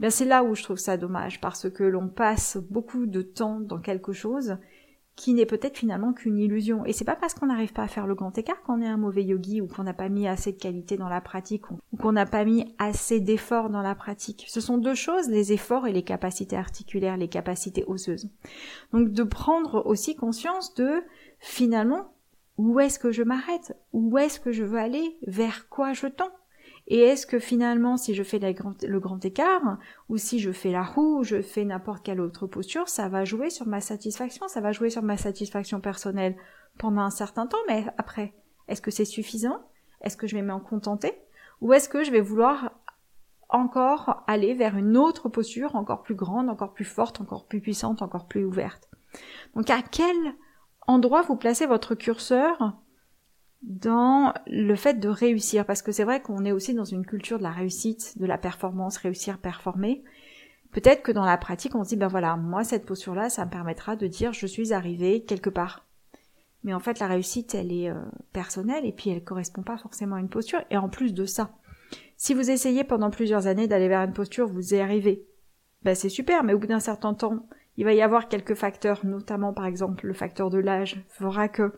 Ben, 0.00 0.10
c'est 0.10 0.24
là 0.24 0.42
où 0.42 0.54
je 0.54 0.62
trouve 0.62 0.78
ça 0.78 0.96
dommage, 0.96 1.40
parce 1.42 1.70
que 1.70 1.84
l'on 1.84 2.08
passe 2.08 2.56
beaucoup 2.56 3.04
de 3.06 3.20
temps 3.20 3.60
dans 3.60 3.78
quelque 3.78 4.12
chose 4.12 4.56
qui 5.14 5.34
n'est 5.34 5.46
peut-être 5.46 5.76
finalement 5.76 6.12
qu'une 6.12 6.38
illusion. 6.38 6.84
Et 6.86 6.92
c'est 6.92 7.04
pas 7.04 7.16
parce 7.16 7.34
qu'on 7.34 7.46
n'arrive 7.46 7.72
pas 7.72 7.82
à 7.82 7.88
faire 7.88 8.06
le 8.06 8.14
grand 8.14 8.36
écart 8.38 8.62
qu'on 8.62 8.80
est 8.80 8.88
un 8.88 8.96
mauvais 8.96 9.24
yogi 9.24 9.60
ou 9.60 9.66
qu'on 9.66 9.82
n'a 9.82 9.92
pas 9.92 10.08
mis 10.08 10.26
assez 10.26 10.52
de 10.52 10.58
qualité 10.58 10.96
dans 10.96 11.08
la 11.08 11.20
pratique 11.20 11.70
ou 11.70 11.96
qu'on 11.96 12.12
n'a 12.12 12.26
pas 12.26 12.44
mis 12.44 12.74
assez 12.78 13.20
d'efforts 13.20 13.70
dans 13.70 13.82
la 13.82 13.94
pratique. 13.94 14.46
Ce 14.48 14.60
sont 14.60 14.78
deux 14.78 14.94
choses, 14.94 15.28
les 15.28 15.52
efforts 15.52 15.86
et 15.86 15.92
les 15.92 16.02
capacités 16.02 16.56
articulaires, 16.56 17.16
les 17.16 17.28
capacités 17.28 17.84
osseuses. 17.86 18.30
Donc 18.92 19.10
de 19.10 19.22
prendre 19.22 19.86
aussi 19.86 20.16
conscience 20.16 20.74
de 20.74 21.02
finalement 21.38 22.14
où 22.56 22.80
est-ce 22.80 22.98
que 22.98 23.12
je 23.12 23.22
m'arrête, 23.22 23.76
où 23.92 24.16
est-ce 24.18 24.40
que 24.40 24.52
je 24.52 24.64
veux 24.64 24.78
aller, 24.78 25.16
vers 25.26 25.68
quoi 25.68 25.92
je 25.92 26.06
tends? 26.06 26.30
Et 26.94 26.98
est-ce 26.98 27.26
que 27.26 27.38
finalement, 27.38 27.96
si 27.96 28.14
je 28.14 28.22
fais 28.22 28.38
le 28.38 29.00
grand 29.00 29.24
écart, 29.24 29.78
ou 30.10 30.18
si 30.18 30.40
je 30.40 30.52
fais 30.52 30.70
la 30.70 30.82
roue, 30.82 31.20
ou 31.20 31.24
je 31.24 31.40
fais 31.40 31.64
n'importe 31.64 32.04
quelle 32.04 32.20
autre 32.20 32.46
posture, 32.46 32.86
ça 32.86 33.08
va 33.08 33.24
jouer 33.24 33.48
sur 33.48 33.66
ma 33.66 33.80
satisfaction, 33.80 34.46
ça 34.46 34.60
va 34.60 34.72
jouer 34.72 34.90
sur 34.90 35.02
ma 35.02 35.16
satisfaction 35.16 35.80
personnelle 35.80 36.36
pendant 36.76 37.00
un 37.00 37.08
certain 37.08 37.46
temps, 37.46 37.56
mais 37.66 37.86
après, 37.96 38.34
est-ce 38.68 38.82
que 38.82 38.90
c'est 38.90 39.06
suffisant? 39.06 39.58
Est-ce 40.02 40.18
que 40.18 40.26
je 40.26 40.36
vais 40.36 40.42
m'en 40.42 40.60
contenter? 40.60 41.14
Ou 41.62 41.72
est-ce 41.72 41.88
que 41.88 42.04
je 42.04 42.10
vais 42.10 42.20
vouloir 42.20 42.72
encore 43.48 44.22
aller 44.26 44.52
vers 44.52 44.76
une 44.76 44.98
autre 44.98 45.30
posture 45.30 45.76
encore 45.76 46.02
plus 46.02 46.14
grande, 46.14 46.50
encore 46.50 46.74
plus 46.74 46.84
forte, 46.84 47.22
encore 47.22 47.46
plus 47.46 47.62
puissante, 47.62 48.02
encore 48.02 48.26
plus 48.26 48.44
ouverte? 48.44 48.90
Donc 49.56 49.70
à 49.70 49.80
quel 49.80 50.34
endroit 50.86 51.22
vous 51.22 51.36
placez 51.36 51.64
votre 51.64 51.94
curseur 51.94 52.74
dans 53.62 54.34
le 54.46 54.74
fait 54.74 54.94
de 54.94 55.08
réussir, 55.08 55.64
parce 55.64 55.82
que 55.82 55.92
c'est 55.92 56.04
vrai 56.04 56.20
qu'on 56.20 56.44
est 56.44 56.52
aussi 56.52 56.74
dans 56.74 56.84
une 56.84 57.06
culture 57.06 57.38
de 57.38 57.44
la 57.44 57.50
réussite, 57.50 58.18
de 58.18 58.26
la 58.26 58.38
performance, 58.38 58.96
réussir, 58.96 59.38
performer. 59.38 60.02
Peut-être 60.72 61.02
que 61.02 61.12
dans 61.12 61.24
la 61.24 61.36
pratique, 61.36 61.74
on 61.74 61.84
se 61.84 61.90
dit, 61.90 61.96
ben 61.96 62.08
voilà, 62.08 62.36
moi, 62.36 62.64
cette 62.64 62.86
posture-là, 62.86 63.28
ça 63.28 63.44
me 63.44 63.50
permettra 63.50 63.94
de 63.94 64.06
dire, 64.06 64.32
je 64.32 64.46
suis 64.46 64.72
arrivé 64.72 65.22
quelque 65.22 65.50
part. 65.50 65.86
Mais 66.64 66.74
en 66.74 66.80
fait, 66.80 66.98
la 66.98 67.06
réussite, 67.06 67.54
elle 67.54 67.72
est 67.72 67.90
euh, 67.90 68.00
personnelle, 68.32 68.84
et 68.84 68.92
puis 68.92 69.10
elle 69.10 69.22
correspond 69.22 69.62
pas 69.62 69.76
forcément 69.76 70.16
à 70.16 70.20
une 70.20 70.28
posture. 70.28 70.62
Et 70.70 70.76
en 70.76 70.88
plus 70.88 71.14
de 71.14 71.24
ça, 71.24 71.50
si 72.16 72.34
vous 72.34 72.50
essayez 72.50 72.84
pendant 72.84 73.10
plusieurs 73.10 73.46
années 73.46 73.68
d'aller 73.68 73.88
vers 73.88 74.02
une 74.02 74.12
posture, 74.12 74.46
vous 74.46 74.74
y 74.74 74.78
arrivez. 74.78 75.26
Ben 75.82 75.94
c'est 75.94 76.08
super, 76.08 76.44
mais 76.44 76.54
au 76.54 76.58
bout 76.58 76.68
d'un 76.68 76.80
certain 76.80 77.14
temps, 77.14 77.46
il 77.76 77.84
va 77.84 77.94
y 77.94 78.02
avoir 78.02 78.28
quelques 78.28 78.54
facteurs, 78.54 79.04
notamment 79.04 79.52
par 79.52 79.66
exemple 79.66 80.06
le 80.06 80.12
facteur 80.12 80.50
de 80.50 80.58
l'âge, 80.58 81.04
fera 81.08 81.48
que 81.48 81.72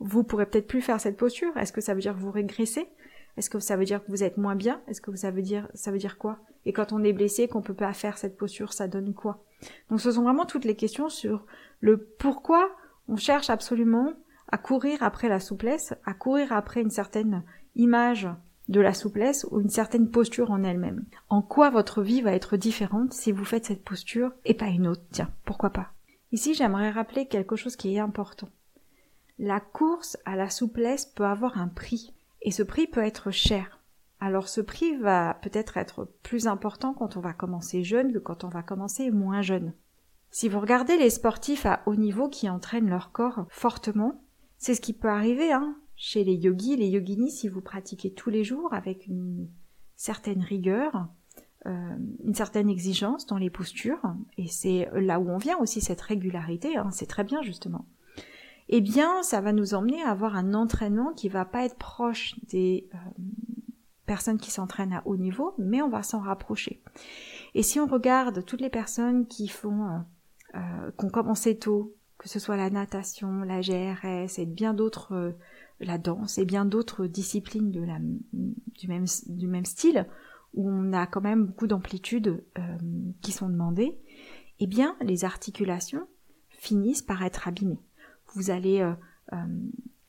vous 0.00 0.24
pourrez 0.24 0.46
peut-être 0.46 0.66
plus 0.66 0.82
faire 0.82 1.00
cette 1.00 1.16
posture. 1.16 1.56
Est-ce 1.56 1.72
que 1.72 1.80
ça 1.80 1.94
veut 1.94 2.00
dire 2.00 2.14
que 2.14 2.20
vous 2.20 2.30
régressez? 2.30 2.88
Est-ce 3.36 3.50
que 3.50 3.60
ça 3.60 3.76
veut 3.76 3.84
dire 3.84 4.04
que 4.04 4.10
vous 4.10 4.22
êtes 4.22 4.36
moins 4.36 4.56
bien? 4.56 4.80
Est-ce 4.88 5.00
que 5.00 5.14
ça 5.16 5.30
veut 5.30 5.42
dire 5.42 5.68
ça 5.74 5.90
veut 5.90 5.98
dire 5.98 6.18
quoi? 6.18 6.38
Et 6.66 6.72
quand 6.72 6.92
on 6.92 7.02
est 7.02 7.12
blessé, 7.12 7.48
qu'on 7.48 7.62
peut 7.62 7.74
pas 7.74 7.92
faire 7.92 8.18
cette 8.18 8.36
posture, 8.36 8.72
ça 8.72 8.88
donne 8.88 9.14
quoi? 9.14 9.42
Donc 9.90 10.00
ce 10.00 10.12
sont 10.12 10.22
vraiment 10.22 10.46
toutes 10.46 10.64
les 10.64 10.76
questions 10.76 11.08
sur 11.08 11.46
le 11.80 11.98
pourquoi 11.98 12.70
on 13.08 13.16
cherche 13.16 13.50
absolument 13.50 14.12
à 14.48 14.58
courir 14.58 15.02
après 15.02 15.28
la 15.28 15.40
souplesse, 15.40 15.94
à 16.04 16.14
courir 16.14 16.52
après 16.52 16.82
une 16.82 16.90
certaine 16.90 17.42
image 17.74 18.28
de 18.68 18.80
la 18.80 18.94
souplesse 18.94 19.46
ou 19.50 19.60
une 19.60 19.70
certaine 19.70 20.10
posture 20.10 20.50
en 20.50 20.62
elle-même. 20.62 21.04
En 21.28 21.42
quoi 21.42 21.70
votre 21.70 22.02
vie 22.02 22.20
va 22.20 22.32
être 22.32 22.56
différente 22.56 23.12
si 23.12 23.32
vous 23.32 23.44
faites 23.44 23.66
cette 23.66 23.84
posture 23.84 24.32
et 24.44 24.54
pas 24.54 24.66
une 24.66 24.86
autre? 24.86 25.02
Tiens, 25.10 25.30
pourquoi 25.44 25.70
pas? 25.70 25.92
Ici, 26.32 26.54
j'aimerais 26.54 26.90
rappeler 26.90 27.26
quelque 27.26 27.56
chose 27.56 27.76
qui 27.76 27.94
est 27.94 27.98
important. 27.98 28.48
La 29.44 29.58
course 29.58 30.16
à 30.24 30.36
la 30.36 30.48
souplesse 30.48 31.04
peut 31.04 31.24
avoir 31.24 31.58
un 31.58 31.66
prix, 31.66 32.14
et 32.42 32.52
ce 32.52 32.62
prix 32.62 32.86
peut 32.86 33.02
être 33.02 33.32
cher. 33.32 33.80
Alors 34.20 34.46
ce 34.46 34.60
prix 34.60 34.96
va 34.96 35.34
peut-être 35.42 35.78
être 35.78 36.04
plus 36.22 36.46
important 36.46 36.94
quand 36.94 37.16
on 37.16 37.20
va 37.20 37.32
commencer 37.32 37.82
jeune 37.82 38.12
que 38.12 38.20
quand 38.20 38.44
on 38.44 38.48
va 38.48 38.62
commencer 38.62 39.10
moins 39.10 39.42
jeune. 39.42 39.72
Si 40.30 40.48
vous 40.48 40.60
regardez 40.60 40.96
les 40.96 41.10
sportifs 41.10 41.66
à 41.66 41.82
haut 41.86 41.96
niveau 41.96 42.28
qui 42.28 42.48
entraînent 42.48 42.88
leur 42.88 43.10
corps 43.10 43.46
fortement, 43.48 44.22
c'est 44.58 44.76
ce 44.76 44.80
qui 44.80 44.92
peut 44.92 45.08
arriver 45.08 45.50
hein, 45.50 45.76
chez 45.96 46.22
les 46.22 46.36
yogis, 46.36 46.76
les 46.76 46.90
yoginis, 46.90 47.32
si 47.32 47.48
vous 47.48 47.62
pratiquez 47.62 48.12
tous 48.12 48.30
les 48.30 48.44
jours 48.44 48.72
avec 48.72 49.08
une 49.08 49.48
certaine 49.96 50.42
rigueur, 50.42 51.08
euh, 51.66 51.96
une 52.22 52.34
certaine 52.36 52.70
exigence 52.70 53.26
dans 53.26 53.38
les 53.38 53.50
postures, 53.50 54.14
et 54.38 54.46
c'est 54.46 54.88
là 54.94 55.18
où 55.18 55.28
on 55.28 55.38
vient 55.38 55.58
aussi 55.58 55.80
cette 55.80 56.00
régularité, 56.00 56.76
hein, 56.76 56.90
c'est 56.92 57.06
très 57.06 57.24
bien 57.24 57.42
justement. 57.42 57.86
Eh 58.74 58.80
bien, 58.80 59.22
ça 59.22 59.42
va 59.42 59.52
nous 59.52 59.74
emmener 59.74 60.02
à 60.02 60.08
avoir 60.08 60.34
un 60.34 60.54
entraînement 60.54 61.12
qui 61.12 61.28
va 61.28 61.44
pas 61.44 61.66
être 61.66 61.76
proche 61.76 62.36
des 62.48 62.88
euh, 62.94 62.96
personnes 64.06 64.38
qui 64.38 64.50
s'entraînent 64.50 64.94
à 64.94 65.02
haut 65.04 65.18
niveau, 65.18 65.52
mais 65.58 65.82
on 65.82 65.90
va 65.90 66.02
s'en 66.02 66.20
rapprocher. 66.20 66.82
Et 67.54 67.62
si 67.62 67.78
on 67.80 67.86
regarde 67.86 68.46
toutes 68.46 68.62
les 68.62 68.70
personnes 68.70 69.26
qui 69.26 69.48
font, 69.48 69.84
euh, 69.84 69.98
euh 70.54 70.90
qui 70.98 71.04
ont 71.04 71.54
tôt, 71.60 71.94
que 72.16 72.30
ce 72.30 72.38
soit 72.38 72.56
la 72.56 72.70
natation, 72.70 73.42
la 73.42 73.60
GRS 73.60 74.38
et 74.38 74.46
bien 74.46 74.72
d'autres, 74.72 75.36
la 75.78 75.98
danse 75.98 76.38
et 76.38 76.46
bien 76.46 76.64
d'autres 76.64 77.06
disciplines 77.06 77.70
du 77.70 77.80
même, 77.80 78.20
du 78.32 79.48
même 79.48 79.66
style, 79.66 80.06
où 80.54 80.66
on 80.70 80.94
a 80.94 81.06
quand 81.06 81.20
même 81.20 81.44
beaucoup 81.44 81.66
d'amplitudes 81.66 82.42
euh, 82.58 82.62
qui 83.20 83.32
sont 83.32 83.50
demandées, 83.50 83.98
eh 84.60 84.66
bien 84.66 84.96
les 85.02 85.26
articulations 85.26 86.06
finissent 86.48 87.02
par 87.02 87.22
être 87.22 87.46
abîmées. 87.46 87.82
Vous 88.34 88.50
allez 88.50 88.80
euh, 88.80 88.92
euh, 89.32 89.36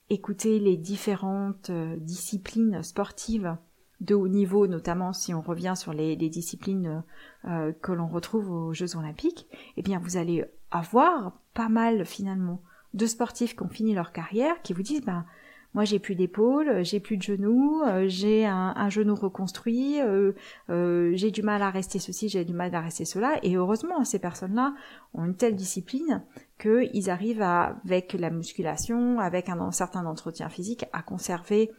écouter 0.09 0.59
les 0.59 0.77
différentes 0.77 1.71
disciplines 1.97 2.83
sportives 2.83 3.57
de 4.01 4.15
haut 4.15 4.27
niveau, 4.27 4.67
notamment 4.67 5.13
si 5.13 5.33
on 5.33 5.41
revient 5.41 5.73
sur 5.77 5.93
les, 5.93 6.15
disciplines 6.15 7.03
que 7.43 7.91
l'on 7.93 8.07
retrouve 8.07 8.51
aux 8.51 8.73
Jeux 8.73 8.97
olympiques, 8.97 9.47
eh 9.77 9.81
bien 9.81 9.99
vous 9.99 10.17
allez 10.17 10.43
avoir 10.71 11.39
pas 11.53 11.69
mal 11.69 12.05
finalement 12.05 12.61
de 12.93 13.05
sportifs 13.05 13.55
qui 13.55 13.63
ont 13.63 13.69
fini 13.69 13.93
leur 13.93 14.11
carrière 14.11 14.61
qui 14.61 14.73
vous 14.73 14.81
disent 14.81 15.05
ben 15.05 15.25
moi, 15.73 15.85
j'ai 15.85 15.97
plus 15.97 16.13
d'épaules, 16.13 16.85
j'ai 16.85 16.99
plus 16.99 17.17
de 17.17 17.23
genoux, 17.23 17.81
euh, 17.83 18.05
j'ai 18.07 18.45
un, 18.45 18.89
genou 18.89 19.15
reconstruit, 19.15 19.99
euh, 20.01 20.33
euh, 20.69 21.11
j'ai 21.15 21.31
du 21.31 21.41
mal 21.41 21.63
à 21.63 21.71
rester 21.71 21.97
ceci, 21.97 22.29
j'ai 22.29 22.45
du 22.45 22.53
mal 22.53 22.73
à 22.75 22.81
rester 22.81 23.05
cela. 23.05 23.39
Et 23.41 23.55
heureusement, 23.55 24.03
ces 24.03 24.19
personnes-là 24.19 24.75
ont 25.15 25.25
une 25.25 25.35
telle 25.35 25.55
discipline 25.55 26.23
qu'ils 26.63 27.09
arrivent 27.09 27.41
avec 27.41 28.13
la 28.13 28.29
musculation, 28.29 29.19
avec 29.19 29.49
un, 29.49 29.71
certain 29.71 30.05
entretien 30.05 30.49
physique, 30.49 30.85
à 30.93 31.01
conserver 31.01 31.71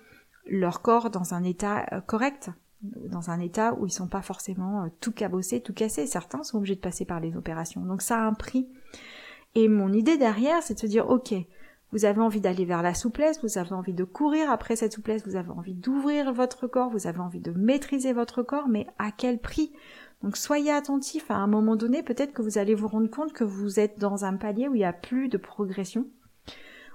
leur 0.47 0.83
corps 0.83 1.11
dans 1.11 1.35
un 1.35 1.42
état 1.42 2.03
correct 2.07 2.51
dans 2.83 3.31
un 3.31 3.40
état 3.40 3.75
où 3.75 3.87
ils 3.87 3.92
sont 3.92 4.09
pas 4.09 4.23
forcément 4.23 4.88
tout 5.01 5.12
cabossés, 5.12 5.61
tout 5.61 5.73
cassés. 5.73 6.07
Certains 6.07 6.42
sont 6.42 6.59
obligés 6.59 6.75
de 6.75 6.81
passer 6.81 7.05
par 7.05 7.20
les 7.20 7.37
opérations. 7.37 7.81
Donc 7.83 8.03
ça 8.03 8.18
a 8.18 8.27
un 8.27 8.35
prix. 8.35 8.68
Et 9.55 9.68
mon 9.68 9.92
idée 9.92 10.18
derrière, 10.18 10.62
c'est 10.62 10.75
de 10.75 10.81
se 10.81 10.87
dire, 10.87 11.09
ok, 11.09 11.35
vous 11.92 12.05
avez 12.05 12.20
envie 12.20 12.40
d'aller 12.40 12.64
vers 12.64 12.83
la 12.83 12.94
souplesse, 12.94 13.40
vous 13.42 13.57
avez 13.57 13.73
envie 13.73 13.94
de 13.94 14.05
courir 14.05 14.51
après 14.51 14.75
cette 14.75 14.92
souplesse, 14.92 15.25
vous 15.27 15.37
avez 15.37 15.51
envie 15.51 15.75
d'ouvrir 15.75 16.33
votre 16.33 16.66
corps, 16.66 16.90
vous 16.90 17.07
avez 17.07 17.20
envie 17.20 17.40
de 17.40 17.53
maîtriser 17.53 18.12
votre 18.12 18.42
corps, 18.42 18.68
mais 18.68 18.87
à 18.99 19.12
quel 19.12 19.38
prix? 19.38 19.73
Donc 20.25 20.39
soyez 20.39 20.71
attentifs 20.71 21.31
à 21.31 21.35
un 21.35 21.47
moment 21.47 21.77
donné, 21.77 22.03
peut-être 22.03 22.33
que 22.33 22.41
vous 22.41 22.57
allez 22.57 22.75
vous 22.75 22.89
rendre 22.89 23.11
compte 23.11 23.35
que 23.35 23.45
vous 23.45 23.79
êtes 23.79 23.99
dans 23.99 24.25
un 24.25 24.37
palier 24.37 24.69
où 24.69 24.75
il 24.75 24.79
n'y 24.79 24.85
a 24.87 24.95
plus 24.95 25.29
de 25.29 25.37
progression, 25.37 26.07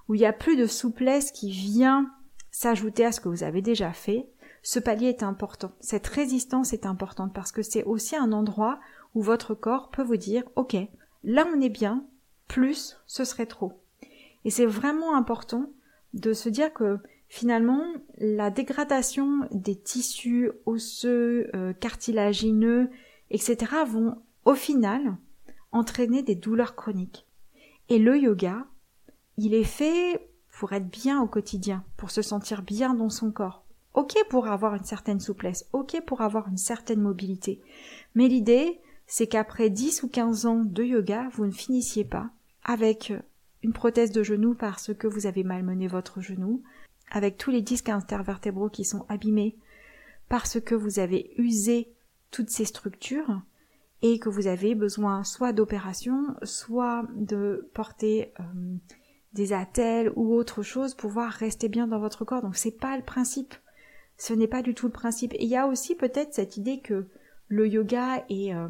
où 0.07 0.15
il 0.15 0.17
n'y 0.17 0.25
a 0.25 0.33
plus 0.33 0.57
de 0.57 0.65
souplesse 0.65 1.31
qui 1.31 1.51
vient 1.51 2.11
s'ajouter 2.49 3.05
à 3.05 3.11
ce 3.11 3.21
que 3.21 3.29
vous 3.29 3.43
avez 3.43 3.61
déjà 3.61 3.93
fait. 3.93 4.27
Ce 4.63 4.79
palier 4.79 5.09
est 5.09 5.21
important. 5.21 5.71
Cette 5.79 6.07
résistance 6.07 6.73
est 6.73 6.87
importante 6.87 7.31
parce 7.31 7.51
que 7.51 7.61
c'est 7.61 7.83
aussi 7.83 8.15
un 8.15 8.31
endroit 8.31 8.79
où 9.13 9.21
votre 9.21 9.53
corps 9.53 9.91
peut 9.91 10.01
vous 10.01 10.17
dire, 10.17 10.41
OK, 10.55 10.75
là 11.23 11.45
on 11.55 11.61
est 11.61 11.69
bien, 11.69 12.03
plus 12.47 12.97
ce 13.05 13.25
serait 13.25 13.45
trop. 13.45 13.73
Et 14.43 14.49
c'est 14.49 14.65
vraiment 14.65 15.15
important 15.15 15.69
de 16.15 16.33
se 16.33 16.49
dire 16.49 16.73
que 16.73 16.97
finalement, 17.27 17.85
la 18.17 18.49
dégradation 18.49 19.47
des 19.51 19.75
tissus 19.75 20.49
osseux, 20.65 21.51
euh, 21.53 21.73
cartilagineux, 21.73 22.89
etc. 23.31 23.71
vont 23.87 24.21
au 24.45 24.55
final 24.55 25.17
entraîner 25.71 26.23
des 26.23 26.35
douleurs 26.35 26.75
chroniques. 26.75 27.25
Et 27.89 27.99
le 27.99 28.17
yoga, 28.17 28.65
il 29.37 29.53
est 29.53 29.63
fait 29.63 30.29
pour 30.51 30.73
être 30.73 30.89
bien 30.89 31.21
au 31.21 31.27
quotidien, 31.27 31.83
pour 31.97 32.11
se 32.11 32.21
sentir 32.21 32.61
bien 32.61 32.93
dans 32.93 33.09
son 33.09 33.31
corps. 33.31 33.63
Ok 33.93 34.15
pour 34.29 34.47
avoir 34.47 34.75
une 34.75 34.83
certaine 34.83 35.19
souplesse, 35.19 35.65
ok 35.73 36.01
pour 36.05 36.21
avoir 36.21 36.47
une 36.47 36.57
certaine 36.57 37.01
mobilité. 37.01 37.61
Mais 38.15 38.27
l'idée, 38.27 38.79
c'est 39.07 39.27
qu'après 39.27 39.69
10 39.69 40.03
ou 40.03 40.09
15 40.09 40.45
ans 40.45 40.63
de 40.63 40.83
yoga, 40.83 41.29
vous 41.33 41.45
ne 41.45 41.51
finissiez 41.51 42.05
pas 42.05 42.29
avec 42.63 43.11
une 43.63 43.73
prothèse 43.73 44.11
de 44.11 44.21
genou 44.23 44.53
parce 44.53 44.93
que 44.93 45.07
vous 45.07 45.25
avez 45.25 45.43
malmené 45.43 45.87
votre 45.87 46.21
genou, 46.21 46.61
avec 47.11 47.37
tous 47.37 47.49
les 47.49 47.61
disques 47.61 47.89
intervertébraux 47.89 48.69
qui 48.69 48.85
sont 48.85 49.05
abîmés 49.09 49.57
parce 50.29 50.59
que 50.59 50.75
vous 50.75 50.99
avez 50.99 51.33
usé 51.37 51.91
toutes 52.31 52.49
ces 52.49 52.65
structures 52.65 53.41
et 54.01 54.19
que 54.19 54.29
vous 54.29 54.47
avez 54.47 54.75
besoin 54.75 55.23
soit 55.23 55.53
d'opérations, 55.53 56.35
soit 56.43 57.05
de 57.15 57.69
porter 57.73 58.33
euh, 58.39 58.43
des 59.33 59.53
attelles 59.53 60.11
ou 60.15 60.33
autre 60.33 60.63
chose 60.63 60.95
pour 60.95 61.09
pouvoir 61.09 61.31
rester 61.31 61.69
bien 61.69 61.87
dans 61.87 61.99
votre 61.99 62.25
corps. 62.25 62.41
Donc 62.41 62.55
c'est 62.55 62.77
pas 62.77 62.95
le 62.97 63.03
principe. 63.03 63.55
Ce 64.17 64.33
n'est 64.33 64.47
pas 64.47 64.61
du 64.61 64.73
tout 64.73 64.87
le 64.87 64.91
principe. 64.91 65.33
Et 65.33 65.43
il 65.43 65.49
y 65.49 65.57
a 65.57 65.67
aussi 65.67 65.95
peut-être 65.95 66.33
cette 66.33 66.57
idée 66.57 66.81
que 66.81 67.07
le 67.47 67.67
yoga 67.67 68.23
est 68.29 68.53
euh, 68.53 68.67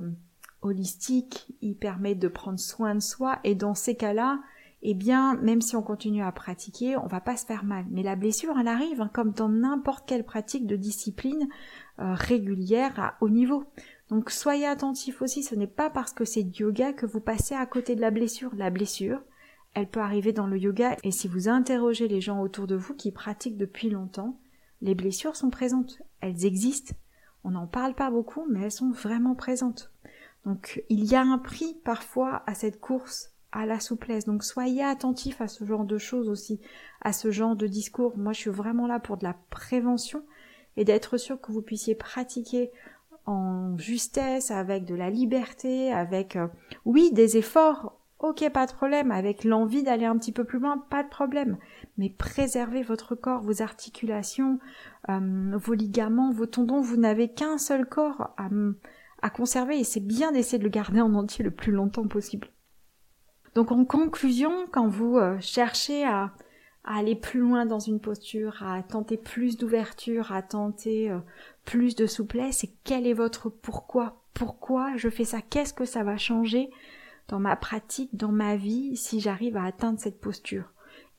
holistique, 0.61 1.53
il 1.61 1.75
permet 1.75 2.15
de 2.15 2.27
prendre 2.27 2.59
soin 2.59 2.95
de 2.95 3.01
soi 3.01 3.39
et 3.43 3.55
dans 3.55 3.75
ces 3.75 3.95
cas-là, 3.95 4.39
eh 4.81 4.93
bien, 4.93 5.35
même 5.35 5.61
si 5.61 5.75
on 5.75 5.81
continue 5.81 6.23
à 6.23 6.31
pratiquer, 6.31 6.95
on 6.95 7.07
va 7.07 7.19
pas 7.19 7.35
se 7.35 7.45
faire 7.45 7.65
mal. 7.65 7.85
Mais 7.89 8.03
la 8.03 8.15
blessure, 8.15 8.57
elle 8.57 8.67
arrive, 8.67 9.01
hein, 9.01 9.11
comme 9.13 9.31
dans 9.31 9.49
n'importe 9.49 10.07
quelle 10.07 10.23
pratique 10.23 10.67
de 10.67 10.77
discipline 10.77 11.49
régulière 11.99 12.99
à 12.99 13.17
haut 13.21 13.29
niveau. 13.29 13.65
Donc 14.09 14.31
soyez 14.31 14.65
attentifs 14.65 15.21
aussi, 15.21 15.43
ce 15.43 15.55
n'est 15.55 15.67
pas 15.67 15.89
parce 15.89 16.13
que 16.13 16.25
c'est 16.25 16.59
yoga 16.59 16.93
que 16.93 17.05
vous 17.05 17.19
passez 17.19 17.53
à 17.53 17.65
côté 17.65 17.95
de 17.95 18.01
la 18.01 18.09
blessure. 18.09 18.51
La 18.55 18.71
blessure, 18.71 19.21
elle 19.73 19.87
peut 19.87 19.99
arriver 19.99 20.33
dans 20.33 20.47
le 20.47 20.57
yoga, 20.57 20.97
et 21.03 21.11
si 21.11 21.27
vous 21.27 21.47
interrogez 21.47 22.07
les 22.07 22.21
gens 22.21 22.41
autour 22.41 22.65
de 22.65 22.75
vous 22.75 22.95
qui 22.95 23.11
pratiquent 23.11 23.57
depuis 23.57 23.89
longtemps, 23.89 24.39
les 24.81 24.95
blessures 24.95 25.35
sont 25.35 25.49
présentes, 25.49 26.01
elles 26.21 26.45
existent. 26.45 26.95
On 27.43 27.51
n'en 27.51 27.67
parle 27.67 27.93
pas 27.93 28.09
beaucoup, 28.09 28.45
mais 28.49 28.61
elles 28.63 28.71
sont 28.71 28.91
vraiment 28.91 29.35
présentes. 29.35 29.91
Donc 30.45 30.83
il 30.89 31.03
y 31.03 31.15
a 31.15 31.21
un 31.21 31.37
prix 31.37 31.77
parfois 31.83 32.43
à 32.47 32.53
cette 32.55 32.79
course 32.79 33.33
à 33.51 33.65
la 33.65 33.79
souplesse. 33.79 34.25
Donc 34.25 34.43
soyez 34.43 34.83
attentifs 34.83 35.41
à 35.41 35.47
ce 35.47 35.65
genre 35.65 35.85
de 35.85 35.97
choses 35.97 36.29
aussi, 36.29 36.59
à 37.01 37.13
ce 37.13 37.31
genre 37.31 37.55
de 37.55 37.67
discours. 37.67 38.17
Moi, 38.17 38.33
je 38.33 38.39
suis 38.39 38.49
vraiment 38.49 38.87
là 38.87 38.99
pour 38.99 39.17
de 39.17 39.23
la 39.23 39.35
prévention 39.49 40.23
et 40.79 40.85
d'être 40.85 41.17
sûr 41.17 41.39
que 41.41 41.51
vous 41.51 41.61
puissiez 41.61 41.93
pratiquer 41.93 42.71
en 43.25 43.77
justesse, 43.77 44.49
avec 44.49 44.85
de 44.85 44.95
la 44.95 45.09
liberté, 45.09 45.91
avec, 45.91 46.37
euh, 46.37 46.47
oui, 46.85 47.11
des 47.11 47.35
efforts, 47.35 47.99
ok, 48.19 48.49
pas 48.49 48.65
de 48.65 48.71
problème, 48.71 49.11
avec 49.11 49.43
l'envie 49.43 49.83
d'aller 49.83 50.05
un 50.05 50.17
petit 50.17 50.31
peu 50.31 50.45
plus 50.45 50.57
loin, 50.57 50.77
pas 50.89 51.03
de 51.03 51.09
problème, 51.09 51.57
mais 51.97 52.09
préservez 52.09 52.81
votre 52.81 53.13
corps, 53.13 53.41
vos 53.41 53.61
articulations, 53.61 54.57
euh, 55.09 55.51
vos 55.57 55.73
ligaments, 55.73 56.31
vos 56.31 56.45
tendons, 56.45 56.79
vous 56.79 56.97
n'avez 56.97 57.27
qu'un 57.27 57.57
seul 57.57 57.85
corps 57.85 58.33
à, 58.37 58.47
à 59.21 59.29
conserver 59.29 59.79
et 59.79 59.83
c'est 59.83 59.99
bien 59.99 60.31
d'essayer 60.31 60.59
de 60.59 60.63
le 60.63 60.69
garder 60.69 61.01
en 61.01 61.13
entier 61.13 61.43
le 61.43 61.51
plus 61.51 61.73
longtemps 61.73 62.07
possible. 62.07 62.47
Donc 63.53 63.73
en 63.73 63.83
conclusion, 63.83 64.65
quand 64.71 64.87
vous 64.87 65.17
euh, 65.17 65.37
cherchez 65.41 66.05
à, 66.05 66.31
aller 66.83 67.15
plus 67.15 67.39
loin 67.41 67.65
dans 67.65 67.79
une 67.79 67.99
posture, 67.99 68.63
à 68.63 68.81
tenter 68.83 69.17
plus 69.17 69.57
d'ouverture, 69.57 70.31
à 70.31 70.41
tenter 70.41 71.11
euh, 71.11 71.19
plus 71.65 71.95
de 71.95 72.07
souplesse, 72.07 72.63
et 72.63 72.73
quel 72.83 73.05
est 73.05 73.13
votre 73.13 73.49
pourquoi? 73.49 74.23
Pourquoi 74.33 74.95
je 74.95 75.09
fais 75.09 75.25
ça? 75.25 75.41
Qu'est-ce 75.41 75.73
que 75.73 75.85
ça 75.85 76.03
va 76.03 76.17
changer 76.17 76.69
dans 77.27 77.39
ma 77.39 77.55
pratique, 77.55 78.15
dans 78.15 78.31
ma 78.31 78.55
vie, 78.55 78.95
si 78.95 79.19
j'arrive 79.19 79.57
à 79.57 79.65
atteindre 79.65 79.99
cette 79.99 80.21
posture? 80.21 80.71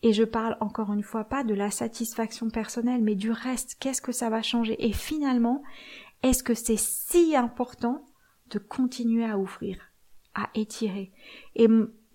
Et 0.03 0.15
je 0.15 0.25
parle 0.25 0.57
encore 0.61 0.93
une 0.93 1.03
fois 1.03 1.25
pas 1.25 1.45
de 1.45 1.55
la 1.55 1.71
satisfaction 1.71 2.49
personnelle, 2.49 3.03
mais 3.03 3.15
du 3.15 3.31
reste, 3.31 3.77
qu'est-ce 3.79 4.01
que 4.01 4.13
ça 4.13 4.31
va 4.31 4.41
changer? 4.41 4.83
Et 4.87 4.93
finalement, 4.93 5.63
est-ce 6.23 6.43
que 6.43 6.55
c'est 6.55 6.79
si 6.79 7.37
important 7.37 8.07
de 8.51 8.59
continuer 8.59 9.27
à 9.27 9.39
ouvrir, 9.39 9.79
à 10.35 10.49
étirer? 10.55 11.13
Et 11.55 11.69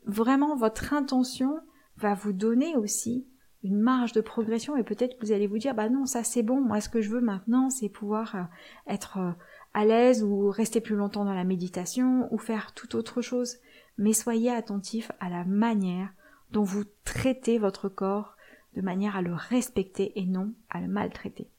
vraiment 0.06 0.56
votre 0.56 0.94
intention 0.94 1.60
va 1.98 2.16
vous 2.16 2.34
donner 2.34 2.76
aussi 2.76 3.28
une 3.66 3.80
marge 3.80 4.12
de 4.12 4.22
progression 4.22 4.78
et 4.78 4.84
peut-être 4.84 5.18
que 5.18 5.26
vous 5.26 5.32
allez 5.32 5.48
vous 5.48 5.58
dire 5.58 5.74
bah 5.74 5.90
non 5.90 6.06
ça 6.06 6.24
c'est 6.24 6.44
bon. 6.44 6.62
Moi 6.62 6.82
ce 6.82 6.90
que 6.90 7.02
je 7.02 7.10
veux 7.10 7.20
maintenant 7.20 7.72
c'est 7.72 7.90
pouvoir 7.90 8.36
euh, 8.36 8.44
être 8.88 9.18
euh, 9.18 9.32
à 9.74 9.86
l'aise 9.86 10.24
ou 10.24 10.50
rester 10.52 10.82
plus 10.82 10.96
longtemps 10.96 11.26
dans 11.26 11.34
la 11.34 11.44
méditation 11.44 12.32
ou 12.32 12.38
faire 12.38 12.74
toute 12.74 12.94
autre 12.94 13.22
chose. 13.22 13.58
Mais 13.98 14.14
soyez 14.14 14.52
attentif 14.52 15.12
à 15.20 15.30
la 15.30 15.46
manière 15.46 16.10
dont 16.52 16.64
vous 16.64 16.84
traitez 17.06 17.58
votre 17.58 17.90
corps 17.90 18.36
de 18.76 18.82
manière 18.82 19.16
à 19.16 19.24
le 19.24 19.34
respecter 19.34 20.12
et 20.20 20.26
non 20.26 20.54
à 20.70 20.80
le 20.80 20.88
maltraiter. 20.88 21.50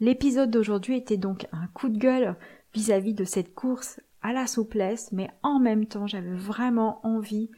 L'épisode 0.00 0.50
d'aujourd'hui 0.50 0.96
était 0.96 1.16
donc 1.16 1.46
un 1.52 1.68
coup 1.68 1.88
de 1.88 1.98
gueule 1.98 2.34
vis-à-vis 2.74 3.12
-vis 3.12 3.18
de 3.18 3.24
cette 3.24 3.54
course 3.54 4.00
à 4.20 4.32
la 4.32 4.48
souplesse, 4.48 5.12
mais 5.12 5.30
en 5.44 5.60
même 5.60 5.86
temps 5.86 6.08
j'avais 6.08 6.34
vraiment 6.34 6.98
envie 7.06 7.50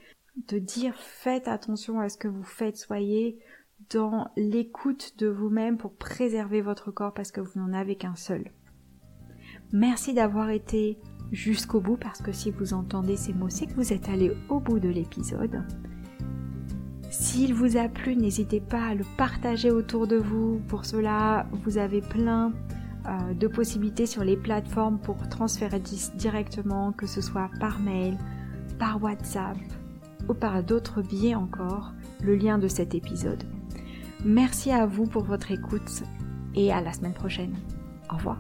de 0.49 0.59
dire 0.59 0.95
faites 0.97 1.49
attention 1.49 2.01
à 2.01 2.11
ce 2.11 2.19
que 2.19 2.29
vous 2.29 2.43
faites, 2.43 2.77
soyez 2.77 3.39
dans 3.91 4.29
l'écoute 4.37 5.15
de 5.19 5.27
vous-même 5.27 5.77
pour 5.77 5.95
préserver 5.95 6.61
votre 6.61 6.91
corps 6.91 7.15
parce 7.15 7.33
que 7.33 7.41
vous 7.41 7.61
n'en 7.61 7.73
avez 7.73 7.97
qu'un 7.97 8.17
seul. 8.17 8.51
Merci 9.73 10.15
d'avoir 10.15 10.51
été 10.51 10.99
jusqu'au 11.33 11.81
bout 11.81 11.97
parce 11.97 12.23
que 12.23 12.33
si 12.33 12.51
vous 12.51 12.75
entendez 12.75 13.17
ces 13.17 13.33
mots, 13.33 13.51
c'est 13.51 13.67
que 13.67 13.75
vous 13.75 13.93
êtes 13.93 14.09
allé 14.09 14.33
au 14.49 14.61
bout 14.61 14.79
de 14.79 14.89
l'épisode. 14.89 15.63
S'il 17.11 17.55
vous 17.55 17.77
a 17.77 17.89
plu, 17.89 18.17
n'hésitez 18.17 18.61
pas 18.61 18.87
à 18.87 18.95
le 18.95 19.05
partager 19.17 19.71
autour 19.71 20.07
de 20.07 20.17
vous. 20.17 20.61
Pour 20.69 20.85
cela, 20.85 21.47
vous 21.65 21.79
avez 21.79 22.01
plein 22.01 22.53
euh, 23.07 23.35
de 23.35 23.47
possibilités 23.47 24.07
sur 24.07 24.25
les 24.25 24.37
plateformes 24.37 24.99
pour 24.99 25.29
transférer 25.29 25.81
directement, 26.17 26.93
que 26.93 27.07
ce 27.07 27.21
soit 27.21 27.51
par 27.61 27.79
mail, 27.79 28.19
par 28.79 29.03
WhatsApp 29.03 29.57
ou 30.29 30.35
par 30.35 30.63
d'autres 30.63 31.03
biais 31.03 31.35
encore, 31.35 31.93
le 32.23 32.35
lien 32.35 32.59
de 32.59 32.67
cet 32.67 32.95
épisode. 32.95 33.45
Merci 34.25 34.71
à 34.71 34.87
vous 34.87 35.05
pour 35.05 35.25
votre 35.25 35.51
écoute 35.53 36.03
et 36.55 36.73
à 36.73 36.81
la 36.81 36.93
semaine 36.93 37.13
prochaine. 37.13 37.57
Au 38.11 38.17
revoir. 38.17 38.39